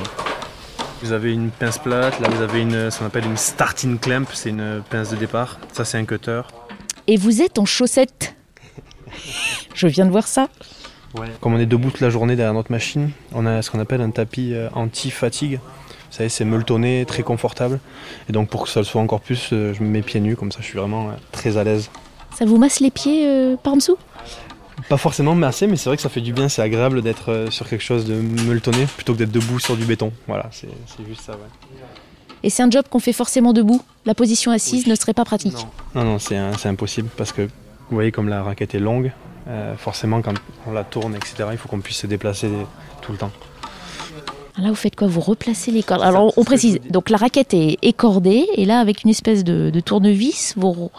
Vous 1.02 1.12
avez 1.14 1.34
une 1.34 1.50
pince 1.50 1.80
plate, 1.80 2.20
là 2.20 2.30
vous 2.30 2.44
avez 2.44 2.62
une, 2.62 2.92
ça 2.92 3.00
qu'on 3.00 3.06
appelle 3.06 3.26
une 3.26 3.38
starting 3.38 3.98
clamp, 3.98 4.26
c'est 4.34 4.50
une 4.50 4.84
pince 4.90 5.10
de 5.10 5.16
départ. 5.16 5.60
Ça 5.74 5.84
c'est 5.84 5.98
un 5.98 6.06
cutter. 6.06 6.42
Et 7.08 7.18
vous 7.18 7.42
êtes 7.42 7.58
en 7.58 7.66
chaussettes 7.66 8.36
Je 9.74 9.88
viens 9.88 10.06
de 10.06 10.12
voir 10.12 10.28
ça. 10.28 10.48
Comme 11.41 11.53
on 11.53 11.60
est 11.60 11.65
debout 11.65 11.91
toute 11.91 12.01
la 12.01 12.10
journée 12.10 12.36
derrière 12.36 12.53
notre 12.53 12.72
machine, 12.72 13.12
on 13.34 13.46
a 13.46 13.62
ce 13.62 13.70
qu'on 13.70 13.80
appelle 13.80 14.01
un 14.01 14.12
tapis 14.12 14.53
euh, 14.53 14.70
anti-fatigue. 14.74 15.60
Vous 16.10 16.18
savez, 16.18 16.30
c'est 16.30 16.46
meuletonné, 16.46 17.06
très 17.06 17.24
confortable. 17.24 17.80
Et 18.30 18.34
donc 18.34 18.50
pour 18.50 18.63
que 18.63 18.70
ça 18.70 18.80
le 18.80 18.86
soit 18.86 19.01
encore 19.01 19.22
plus, 19.22 19.50
euh, 19.51 19.74
je 19.74 19.84
me 19.84 19.89
mets 19.89 20.01
pieds 20.01 20.20
nus, 20.20 20.36
comme 20.36 20.51
ça 20.51 20.60
je 20.62 20.65
suis 20.65 20.77
vraiment 20.77 21.10
euh, 21.10 21.13
très 21.32 21.58
à 21.58 21.63
l'aise. 21.63 21.89
Ça 22.36 22.46
vous 22.46 22.58
masse 22.58 22.80
les 22.80 22.91
pieds 22.91 23.27
par 23.62 23.74
en 23.74 23.77
dessous? 23.77 23.98
Pas 24.88 24.98
forcément 24.98 25.36
massé, 25.36 25.68
mais 25.68 25.75
c'est 25.75 25.89
vrai 25.89 25.98
que 25.98 26.01
ça 26.01 26.10
fait 26.10 26.22
du 26.22 26.32
bien, 26.34 26.48
c'est 26.50 26.62
agréable 26.62 27.01
d'être 27.01 27.48
sur 27.50 27.68
quelque 27.68 27.84
chose 27.84 28.06
de 28.06 28.15
meuletonné 28.15 28.86
plutôt 28.86 29.13
que 29.13 29.20
d'être 29.20 29.32
debout 29.32 29.60
sur 29.60 29.75
du 29.75 29.84
béton. 29.86 30.13
Voilà, 30.27 30.50
c'est 30.51 30.70
juste 31.08 31.22
ça, 31.22 31.34
Et 32.41 32.50
c'est 32.50 32.63
un 32.63 32.70
job 32.70 32.86
qu'on 32.89 33.00
fait 33.00 33.13
forcément 33.13 33.51
debout? 33.51 33.82
La 34.06 34.15
position 34.15 34.51
assise 34.51 34.88
ne 34.88 34.96
serait 34.96 35.13
pas 35.13 35.25
pratique? 35.25 35.68
Non, 35.94 36.06
non, 36.06 36.20
c'est 36.20 36.38
impossible 36.65 37.10
parce 37.18 37.34
que 37.34 37.41
vous 37.41 37.50
voyez 37.96 38.12
comme 38.12 38.30
la 38.30 38.41
raquette 38.44 38.74
est 38.74 38.80
longue, 38.80 39.12
euh, 39.48 39.76
forcément, 39.76 40.22
quand 40.22 40.34
on 40.68 40.72
la 40.72 40.84
tourne, 40.84 41.16
etc., 41.16 41.50
il 41.52 41.58
faut 41.58 41.68
qu'on 41.68 41.80
puisse 41.80 41.98
se 41.98 42.08
déplacer 42.08 42.50
tout 43.02 43.12
le 43.12 43.18
temps. 43.18 43.32
Là, 44.58 44.70
vous 44.70 44.76
faites 44.76 44.96
quoi? 44.96 45.08
Vous 45.08 45.22
replacez 45.22 45.72
les 45.72 45.82
cordes. 45.82 46.04
Alors, 46.04 46.34
on 46.38 46.44
précise. 46.44 46.80
Donc, 46.90 47.10
la 47.10 47.18
raquette 47.18 47.54
est 47.54 47.78
écordée, 47.82 48.46
et 48.56 48.66
là, 48.66 48.80
avec 48.80 49.04
une 49.04 49.10
espèce 49.10 49.44
de, 49.44 49.80
tournevis, 49.80 50.54
vous, 50.58 50.92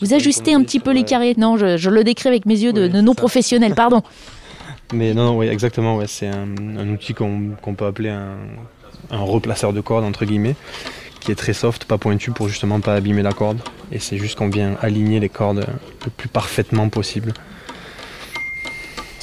vous 0.00 0.14
ajustez 0.14 0.54
un 0.54 0.62
petit 0.62 0.80
peu 0.80 0.92
les 0.92 1.04
carrés. 1.04 1.34
Non, 1.38 1.56
je, 1.56 1.88
le 1.88 2.04
décris 2.04 2.28
avec 2.28 2.46
mes 2.46 2.58
yeux 2.58 2.72
de, 2.72 2.88
non 3.00 3.14
professionnel, 3.14 3.74
pardon. 3.74 4.02
Mais 4.92 5.14
non, 5.14 5.24
non 5.24 5.38
oui, 5.38 5.46
exactement. 5.48 5.96
Ouais, 5.96 6.06
c'est 6.06 6.28
un, 6.28 6.88
outil 6.88 7.14
qu'on 7.14 7.74
peut 7.76 7.86
appeler 7.86 8.10
un, 8.10 8.36
un, 9.10 9.18
replaceur 9.18 9.72
de 9.72 9.80
cordes, 9.80 10.04
entre 10.04 10.24
guillemets, 10.24 10.54
qui 11.20 11.32
est 11.32 11.36
très 11.36 11.54
soft, 11.54 11.84
pas 11.86 11.98
pointu, 11.98 12.32
pour 12.32 12.48
justement 12.48 12.80
pas 12.80 12.94
abîmer 12.94 13.22
la 13.22 13.32
corde. 13.32 13.58
Et 13.92 13.98
c'est 13.98 14.18
juste 14.18 14.36
qu'on 14.36 14.48
vient 14.48 14.76
aligner 14.80 15.20
les 15.20 15.28
cordes 15.28 15.64
le 16.04 16.10
plus 16.10 16.28
parfaitement 16.28 16.88
possible. 16.88 17.32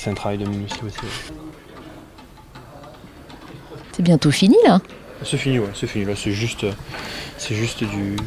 C'est 0.04 0.10
un 0.10 0.16
travail 0.16 0.38
de 0.38 0.46
minutie 0.46 0.82
aussi. 0.86 0.98
C'est 3.94 4.04
bientôt 4.04 4.32
fini 4.32 4.58
là 4.66 4.82
C'est 5.24 5.38
fini, 5.38 5.60
ouais, 5.60 5.70
c'est 5.74 5.88
fini. 5.88 6.04
Là, 6.04 6.14
c'est 6.18 6.34
juste, 6.34 6.66
c'est 7.38 7.56
juste 7.56 7.86
du 7.86 8.18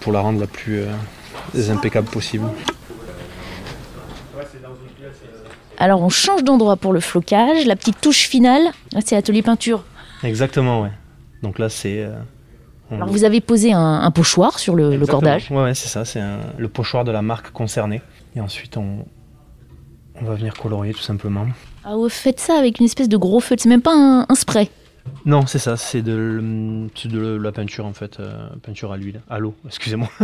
pour 0.00 0.12
la 0.12 0.20
rendre 0.20 0.38
la 0.38 0.46
plus 0.46 0.80
euh, 0.82 1.72
impeccable 1.72 2.08
possible. 2.08 2.44
Alors 5.78 6.02
on 6.02 6.10
change 6.10 6.44
d'endroit 6.44 6.76
pour 6.76 6.92
le 6.92 7.00
flocage, 7.00 7.64
la 7.64 7.74
petite 7.74 8.02
touche 8.02 8.28
finale, 8.28 8.70
c'est 9.02 9.16
atelier 9.16 9.40
peinture. 9.40 9.82
Exactement, 10.24 10.82
ouais. 10.82 10.92
Donc 11.42 11.58
là 11.58 11.70
c'est. 11.70 12.00
Euh, 12.00 12.18
Alors 12.90 13.08
vous 13.08 13.24
avez 13.24 13.40
posé 13.40 13.72
un, 13.72 14.10
pochoir 14.10 14.58
sur 14.58 14.74
le, 14.74 14.98
cordage. 15.06 15.50
Ouais, 15.50 15.56
ouais 15.56 15.74
c'est 15.74 15.88
ça, 15.88 16.04
c'est 16.04 16.20
le 16.58 16.68
pochoir 16.68 17.04
de 17.04 17.12
la 17.12 17.22
marque 17.22 17.50
concernée. 17.50 18.02
Et 18.34 18.40
ensuite 18.42 18.76
on, 18.76 19.06
on 20.20 20.24
va 20.24 20.34
venir 20.34 20.54
colorier 20.54 20.92
tout 20.92 21.00
simplement. 21.00 21.46
Ah, 21.84 21.94
vous 21.94 22.08
faites 22.08 22.40
ça 22.40 22.58
avec 22.58 22.80
une 22.80 22.86
espèce 22.86 23.08
de 23.08 23.16
gros 23.16 23.40
feutre, 23.40 23.62
c'est 23.62 23.68
même 23.68 23.82
pas 23.82 23.94
un, 24.28 24.34
spray 24.34 24.70
Non, 25.24 25.46
c'est 25.46 25.58
ça, 25.58 25.76
c'est 25.76 26.02
de, 26.02 26.88
de, 27.04 27.36
la 27.36 27.52
peinture 27.52 27.86
en 27.86 27.92
fait, 27.92 28.18
euh, 28.20 28.48
peinture 28.62 28.92
à 28.92 28.96
l'huile, 28.96 29.20
à 29.28 29.38
l'eau, 29.38 29.54
excusez-moi. 29.66 30.08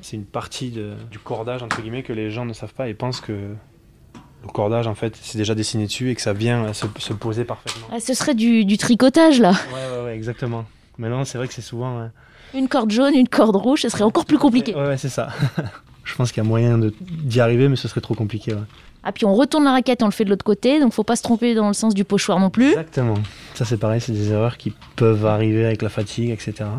c'est 0.00 0.16
une 0.16 0.24
partie 0.24 0.70
du 1.10 1.18
cordage 1.18 1.62
entre 1.62 1.80
guillemets 1.82 2.04
que 2.04 2.12
les 2.12 2.30
gens 2.30 2.44
ne 2.44 2.52
savent 2.52 2.74
pas 2.74 2.88
et 2.88 2.94
pensent 2.94 3.20
que 3.20 3.32
le 3.32 4.52
cordage 4.52 4.86
en 4.86 4.94
fait 4.94 5.18
c'est 5.20 5.38
déjà 5.38 5.56
dessiné 5.56 5.86
dessus 5.86 6.10
et 6.10 6.14
que 6.14 6.22
ça 6.22 6.32
vient 6.32 6.72
se, 6.72 6.86
poser 7.12 7.44
parfaitement. 7.44 7.88
Ah, 7.92 7.98
ce 7.98 8.14
serait 8.14 8.34
du, 8.34 8.76
tricotage 8.76 9.40
là 9.40 9.50
ouais, 9.74 9.98
ouais, 9.98 10.04
ouais, 10.04 10.14
exactement. 10.14 10.64
Mais 10.98 11.08
non, 11.08 11.24
c'est 11.24 11.36
vrai 11.38 11.48
que 11.48 11.54
c'est 11.54 11.62
souvent. 11.62 12.08
Une 12.54 12.68
corde 12.68 12.90
jaune, 12.90 13.14
une 13.14 13.28
corde 13.28 13.56
rouge, 13.56 13.82
ce 13.82 13.88
serait 13.88 14.04
encore 14.04 14.24
plus 14.24 14.38
compliqué. 14.38 14.74
Ouais, 14.74 14.86
ouais 14.86 14.96
c'est 14.96 15.08
ça. 15.08 15.28
Je 16.06 16.14
pense 16.14 16.32
qu'il 16.32 16.42
y 16.42 16.46
a 16.46 16.48
moyen 16.48 16.80
d'y 17.00 17.40
arriver, 17.40 17.68
mais 17.68 17.76
ce 17.76 17.88
serait 17.88 18.00
trop 18.00 18.14
compliqué. 18.14 18.54
Ah, 19.02 19.12
puis 19.12 19.24
on 19.24 19.34
retourne 19.34 19.64
la 19.64 19.72
raquette, 19.72 20.02
on 20.02 20.06
le 20.06 20.12
fait 20.12 20.24
de 20.24 20.30
l'autre 20.30 20.44
côté, 20.44 20.80
donc 20.80 20.92
faut 20.92 21.04
pas 21.04 21.16
se 21.16 21.22
tromper 21.22 21.54
dans 21.54 21.68
le 21.68 21.74
sens 21.74 21.94
du 21.94 22.04
pochoir 22.04 22.40
non 22.40 22.48
plus. 22.48 22.70
Exactement. 22.70 23.14
Ça, 23.54 23.64
c'est 23.64 23.76
pareil, 23.76 24.00
c'est 24.00 24.12
des 24.12 24.30
erreurs 24.30 24.56
qui 24.56 24.72
peuvent 24.94 25.26
arriver 25.26 25.66
avec 25.66 25.82
la 25.82 25.88
fatigue, 25.88 26.30
etc. 26.30 26.70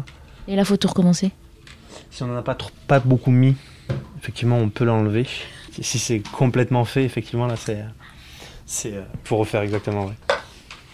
Et 0.47 0.55
là, 0.55 0.65
faut 0.65 0.77
tout 0.77 0.87
recommencer 0.87 1.31
Si 2.09 2.23
on 2.23 2.27
n'en 2.27 2.37
a 2.37 2.41
pas, 2.41 2.55
trop, 2.55 2.71
pas 2.87 2.99
beaucoup 2.99 3.31
mis, 3.31 3.55
effectivement, 4.17 4.57
on 4.57 4.69
peut 4.69 4.85
l'enlever. 4.85 5.27
Si 5.79 5.99
c'est 5.99 6.19
complètement 6.19 6.85
fait, 6.85 7.03
effectivement, 7.03 7.47
là, 7.47 7.55
c'est 7.55 7.83
c'est 8.65 8.93
pour 9.23 9.39
refaire 9.39 9.61
exactement. 9.61 10.11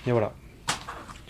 Et 0.05 0.11
voilà. 0.11 0.33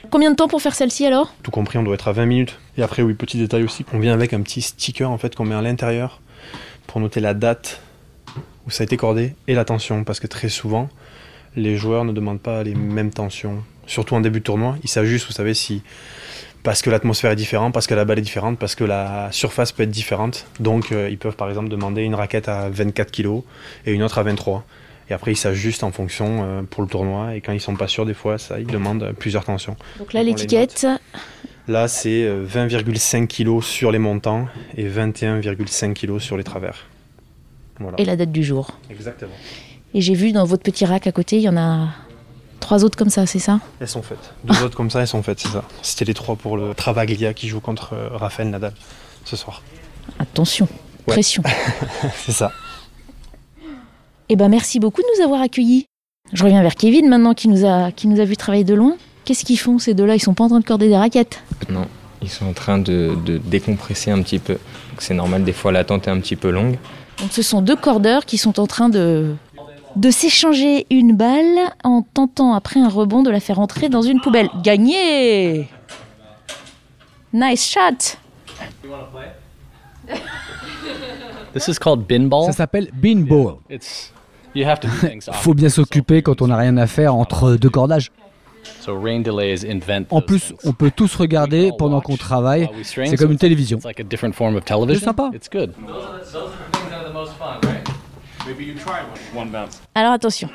Combien 0.10 0.32
de 0.32 0.36
temps 0.36 0.50
pour 0.50 0.62
faire 0.62 0.76
celle-ci 0.76 1.06
alors? 1.06 1.34
Tout 1.44 1.52
compris, 1.52 1.78
on 1.78 1.84
doit 1.84 1.94
être 1.94 2.10
à 2.10 2.12
20 2.12 2.26
minutes. 2.26 2.60
Et 2.78 2.84
après, 2.84 3.02
oui, 3.04 3.14
petit 3.14 3.38
détail 3.38 3.64
aussi, 3.64 3.86
on 3.94 4.00
vient 4.00 4.14
avec 4.14 4.34
un 4.34 4.42
petit 4.42 4.62
sticker 4.62 5.10
en 5.10 5.18
fait 5.18 5.36
qu'on 5.36 5.46
met 5.46 5.56
à 5.56 5.62
l'intérieur 5.62 6.20
pour 6.88 7.02
noter 7.02 7.20
la 7.20 7.34
date 7.34 7.82
où 8.66 8.72
ça 8.72 8.84
a 8.84 8.86
été 8.86 8.98
cordé 8.98 9.36
et 9.48 9.54
la 9.54 9.66
tension, 9.66 10.04
parce 10.04 10.20
que 10.20 10.28
très 10.28 10.50
souvent, 10.50 10.90
les 11.56 11.78
joueurs 11.78 12.06
ne 12.06 12.12
demandent 12.12 12.42
pas 12.42 12.64
les 12.64 12.76
mêmes 12.76 13.12
tensions. 13.12 13.64
Surtout 13.86 14.16
en 14.16 14.22
début 14.22 14.40
de 14.40 14.46
tournoi, 14.46 14.78
ils 14.84 14.90
s'ajustent, 14.90 15.28
vous 15.28 15.34
savez, 15.34 15.54
si 15.54 15.84
parce 16.64 16.82
que 16.82 16.90
l'atmosphère 16.90 17.32
est 17.32 17.36
différente, 17.36 17.74
parce 17.74 17.88
que 17.88 17.94
la 17.94 18.06
balle 18.06 18.20
est 18.20 18.24
différente, 18.24 18.58
parce 18.58 18.76
que 18.76 18.86
la 18.86 19.30
surface 19.32 19.74
peut 19.74 19.84
être 19.84 19.92
différente. 19.92 20.46
Donc 20.62 20.92
euh, 20.92 21.10
ils 21.10 21.18
peuvent 21.18 21.36
par 21.36 21.50
exemple 21.50 21.68
demander 21.68 22.04
une 22.04 22.16
raquette 22.16 22.48
à 22.48 22.70
24 22.70 23.12
kg 23.12 23.42
et 23.86 23.92
une 23.92 24.02
autre 24.02 24.18
à 24.18 24.24
23. 24.24 24.64
Et 25.10 25.14
après, 25.14 25.34
ils 25.34 25.38
s'ajustent 25.38 25.84
en 25.84 25.92
fonction 25.92 26.40
euh, 26.44 26.62
pour 26.64 26.82
le 26.82 26.88
tournoi. 26.88 27.36
Et 27.36 27.42
quand 27.42 27.52
ils 27.52 27.60
sont 27.60 27.76
pas 27.76 27.90
sûrs, 27.90 28.06
des 28.06 28.14
fois, 28.14 28.38
ça, 28.38 28.62
ils 28.62 28.68
demandent 28.68 29.14
plusieurs 29.20 29.44
tensions. 29.44 29.76
Donc 30.00 30.14
là, 30.14 30.24
l'étiquette. 30.24 30.88
Là, 31.68 31.88
c'est 31.88 32.28
20,5 32.28 33.28
kg 33.28 33.62
sur 33.62 33.92
les 33.92 34.00
montants 34.00 34.48
et 34.76 34.90
21,5 34.90 35.94
kg 35.94 36.20
sur 36.20 36.38
les 36.38 36.44
travers. 36.44 36.88
Et 37.98 38.06
la 38.06 38.16
date 38.16 38.32
du 38.32 38.44
jour. 38.44 38.72
Exactement. 38.90 39.32
Et 39.94 40.02
j'ai 40.02 40.14
vu 40.14 40.32
dans 40.32 40.46
votre 40.46 40.64
petit 40.64 40.86
rack 40.86 41.08
à 41.08 41.12
côté, 41.12 41.38
il 41.38 41.44
y 41.44 41.50
en 41.50 41.58
a 41.58 41.90
trois 42.60 42.84
autres 42.84 42.98
comme 42.98 43.10
ça, 43.10 43.26
c'est 43.26 43.40
ça? 43.40 43.60
Elles 43.80 43.88
sont 43.88 44.02
faites. 44.02 44.34
Deux 44.44 44.64
autres 44.64 44.76
comme 44.76 44.90
ça, 44.90 45.02
elles 45.02 45.08
sont 45.08 45.22
faites, 45.22 45.40
c'est 45.40 45.50
ça. 45.50 45.64
C'était 45.82 46.06
les 46.06 46.14
trois 46.14 46.36
pour 46.36 46.58
le 46.58 46.74
Travaglia 46.74 47.34
qui 47.34 47.48
joue 47.48 47.60
contre 47.60 47.94
euh, 47.94 48.10
Rafael 48.12 48.50
Nadal 48.50 48.74
ce 49.26 49.36
soir. 49.36 49.62
Attention, 50.20 50.68
pression. 51.06 51.44
c'est 52.26 52.32
ça. 52.32 52.52
Eh 54.30 54.36
ben 54.36 54.50
merci 54.50 54.80
beaucoup 54.80 55.02
de 55.02 55.08
nous 55.18 55.24
avoir 55.24 55.42
accueillis. 55.42 55.86
Je 56.32 56.44
reviens 56.44 56.62
vers 56.62 56.76
Kevin 56.76 57.08
maintenant 57.10 57.34
qui 57.34 57.48
nous 57.48 57.66
a, 57.66 57.92
qui 57.92 58.08
nous 58.08 58.20
a 58.20 58.26
vu 58.26 58.36
travailler 58.38 58.64
de 58.64 58.74
loin. 58.74 58.96
Qu'est-ce 59.26 59.46
qu'ils 59.46 59.60
font 59.60 59.80
ces 59.80 59.94
deux-là? 59.94 60.16
Ils 60.16 60.20
sont 60.20 60.34
pas 60.34 60.44
en 60.44 60.50
train 60.50 60.60
de 60.60 60.66
corder 60.66 60.90
des 60.90 60.98
raquettes? 60.98 61.42
Non, 61.70 61.88
ils 62.22 62.30
sont 62.30 62.46
en 62.46 62.54
train 62.54 62.78
de, 62.78 63.16
de 63.26 63.38
décompresser 63.38 64.12
un 64.12 64.22
petit 64.22 64.40
peu. 64.40 64.58
C'est 64.98 65.14
normal, 65.14 65.44
des 65.44 65.54
fois 65.54 65.72
l'attente 65.72 66.08
est 66.08 66.12
un 66.12 66.20
petit 66.20 66.36
peu 66.36 66.50
longue. 66.50 66.78
Donc 67.20 67.32
ce 67.32 67.42
sont 67.42 67.62
deux 67.62 67.76
cordeurs 67.76 68.26
qui 68.26 68.38
sont 68.38 68.60
en 68.60 68.68
train 68.68 68.90
de, 68.90 69.36
de 69.96 70.12
s'échanger 70.12 70.86
une 70.90 71.16
balle 71.16 71.58
en 71.84 72.02
tentant 72.02 72.54
après 72.54 72.80
un 72.80 72.90
rebond 72.90 73.24
de 73.24 73.30
la 73.30 73.40
faire 73.40 73.60
entrer 73.60 73.88
dans 73.90 74.02
une 74.02 74.20
poubelle. 74.20 74.50
Gagné 74.62 75.70
Nice 77.32 77.70
shot 77.70 78.18
This 81.54 81.68
is 81.68 81.76
called 81.80 82.06
bin 82.08 82.28
ball. 82.28 82.48
Ça 82.48 82.52
s'appelle 82.52 82.90
bin 82.94 83.22
ball. 83.22 83.56
Faut 85.34 85.54
bien 85.54 85.70
s'occuper 85.70 86.22
quand 86.22 86.42
on 86.42 86.48
n'a 86.48 86.58
rien 86.58 86.76
à 86.78 86.88
faire 86.88 87.16
entre 87.16 87.56
deux 87.56 87.70
cordages. 87.70 88.12
En 90.10 90.22
plus, 90.22 90.54
on 90.64 90.74
peut 90.74 90.92
tous 90.96 91.16
regarder 91.16 91.72
pendant 91.78 92.02
qu'on 92.02 92.18
travaille. 92.18 92.70
C'est 92.84 93.16
comme 93.18 93.32
une 93.32 93.38
télévision. 93.38 93.80
C'est 93.82 95.00
sympa. 95.00 95.32
Alors 99.96 100.14
attention. 100.14 100.50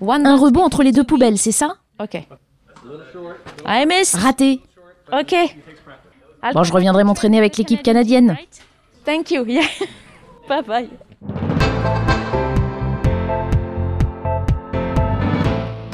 Un 0.00 0.36
rebond 0.36 0.62
entre 0.62 0.82
les 0.82 0.92
deux 0.92 1.04
poubelles, 1.04 1.38
c'est 1.38 1.52
ça? 1.52 1.76
Ok. 2.00 2.22
I 3.66 3.86
miss. 3.86 4.14
Raté. 4.14 4.60
Ok. 5.12 5.34
Bon, 6.54 6.62
je 6.62 6.72
reviendrai 6.72 7.04
m'entraîner 7.04 7.38
avec 7.38 7.56
l'équipe 7.56 7.82
canadienne. 7.82 8.36
Thank 9.04 9.30
you. 9.30 9.44
bye 10.48 10.62
bye. 10.62 10.88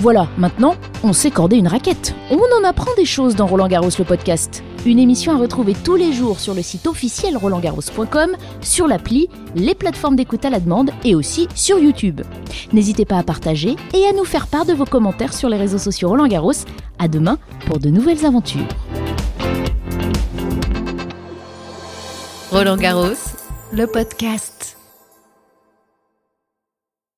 Voilà, 0.04 0.28
maintenant, 0.36 0.74
on 1.02 1.14
sait 1.14 1.30
corder 1.30 1.56
une 1.56 1.66
raquette. 1.66 2.14
On 2.30 2.36
en 2.36 2.68
apprend 2.68 2.90
des 2.94 3.06
choses 3.06 3.36
dans 3.36 3.46
Roland 3.46 3.68
Garros 3.68 3.88
le 3.98 4.04
podcast. 4.04 4.62
Une 4.84 4.98
émission 4.98 5.32
à 5.32 5.38
retrouver 5.38 5.72
tous 5.72 5.96
les 5.96 6.12
jours 6.12 6.40
sur 6.40 6.52
le 6.52 6.60
site 6.60 6.86
officiel 6.86 7.38
rolandgarros.com, 7.38 8.32
sur 8.60 8.86
l'appli, 8.86 9.30
les 9.54 9.74
plateformes 9.74 10.14
d'écoute 10.14 10.44
à 10.44 10.50
la 10.50 10.60
demande 10.60 10.90
et 11.04 11.14
aussi 11.14 11.48
sur 11.54 11.78
YouTube. 11.78 12.20
N'hésitez 12.74 13.06
pas 13.06 13.16
à 13.16 13.22
partager 13.22 13.76
et 13.94 14.04
à 14.04 14.12
nous 14.12 14.26
faire 14.26 14.46
part 14.46 14.66
de 14.66 14.74
vos 14.74 14.84
commentaires 14.84 15.32
sur 15.32 15.48
les 15.48 15.56
réseaux 15.56 15.78
sociaux 15.78 16.10
Roland 16.10 16.26
Garros. 16.26 16.52
À 16.98 17.08
demain 17.08 17.38
pour 17.64 17.78
de 17.78 17.88
nouvelles 17.88 18.26
aventures. 18.26 18.68
Roland 22.50 22.76
Garros, 22.76 23.16
le 23.72 23.86
podcast. 23.86 24.76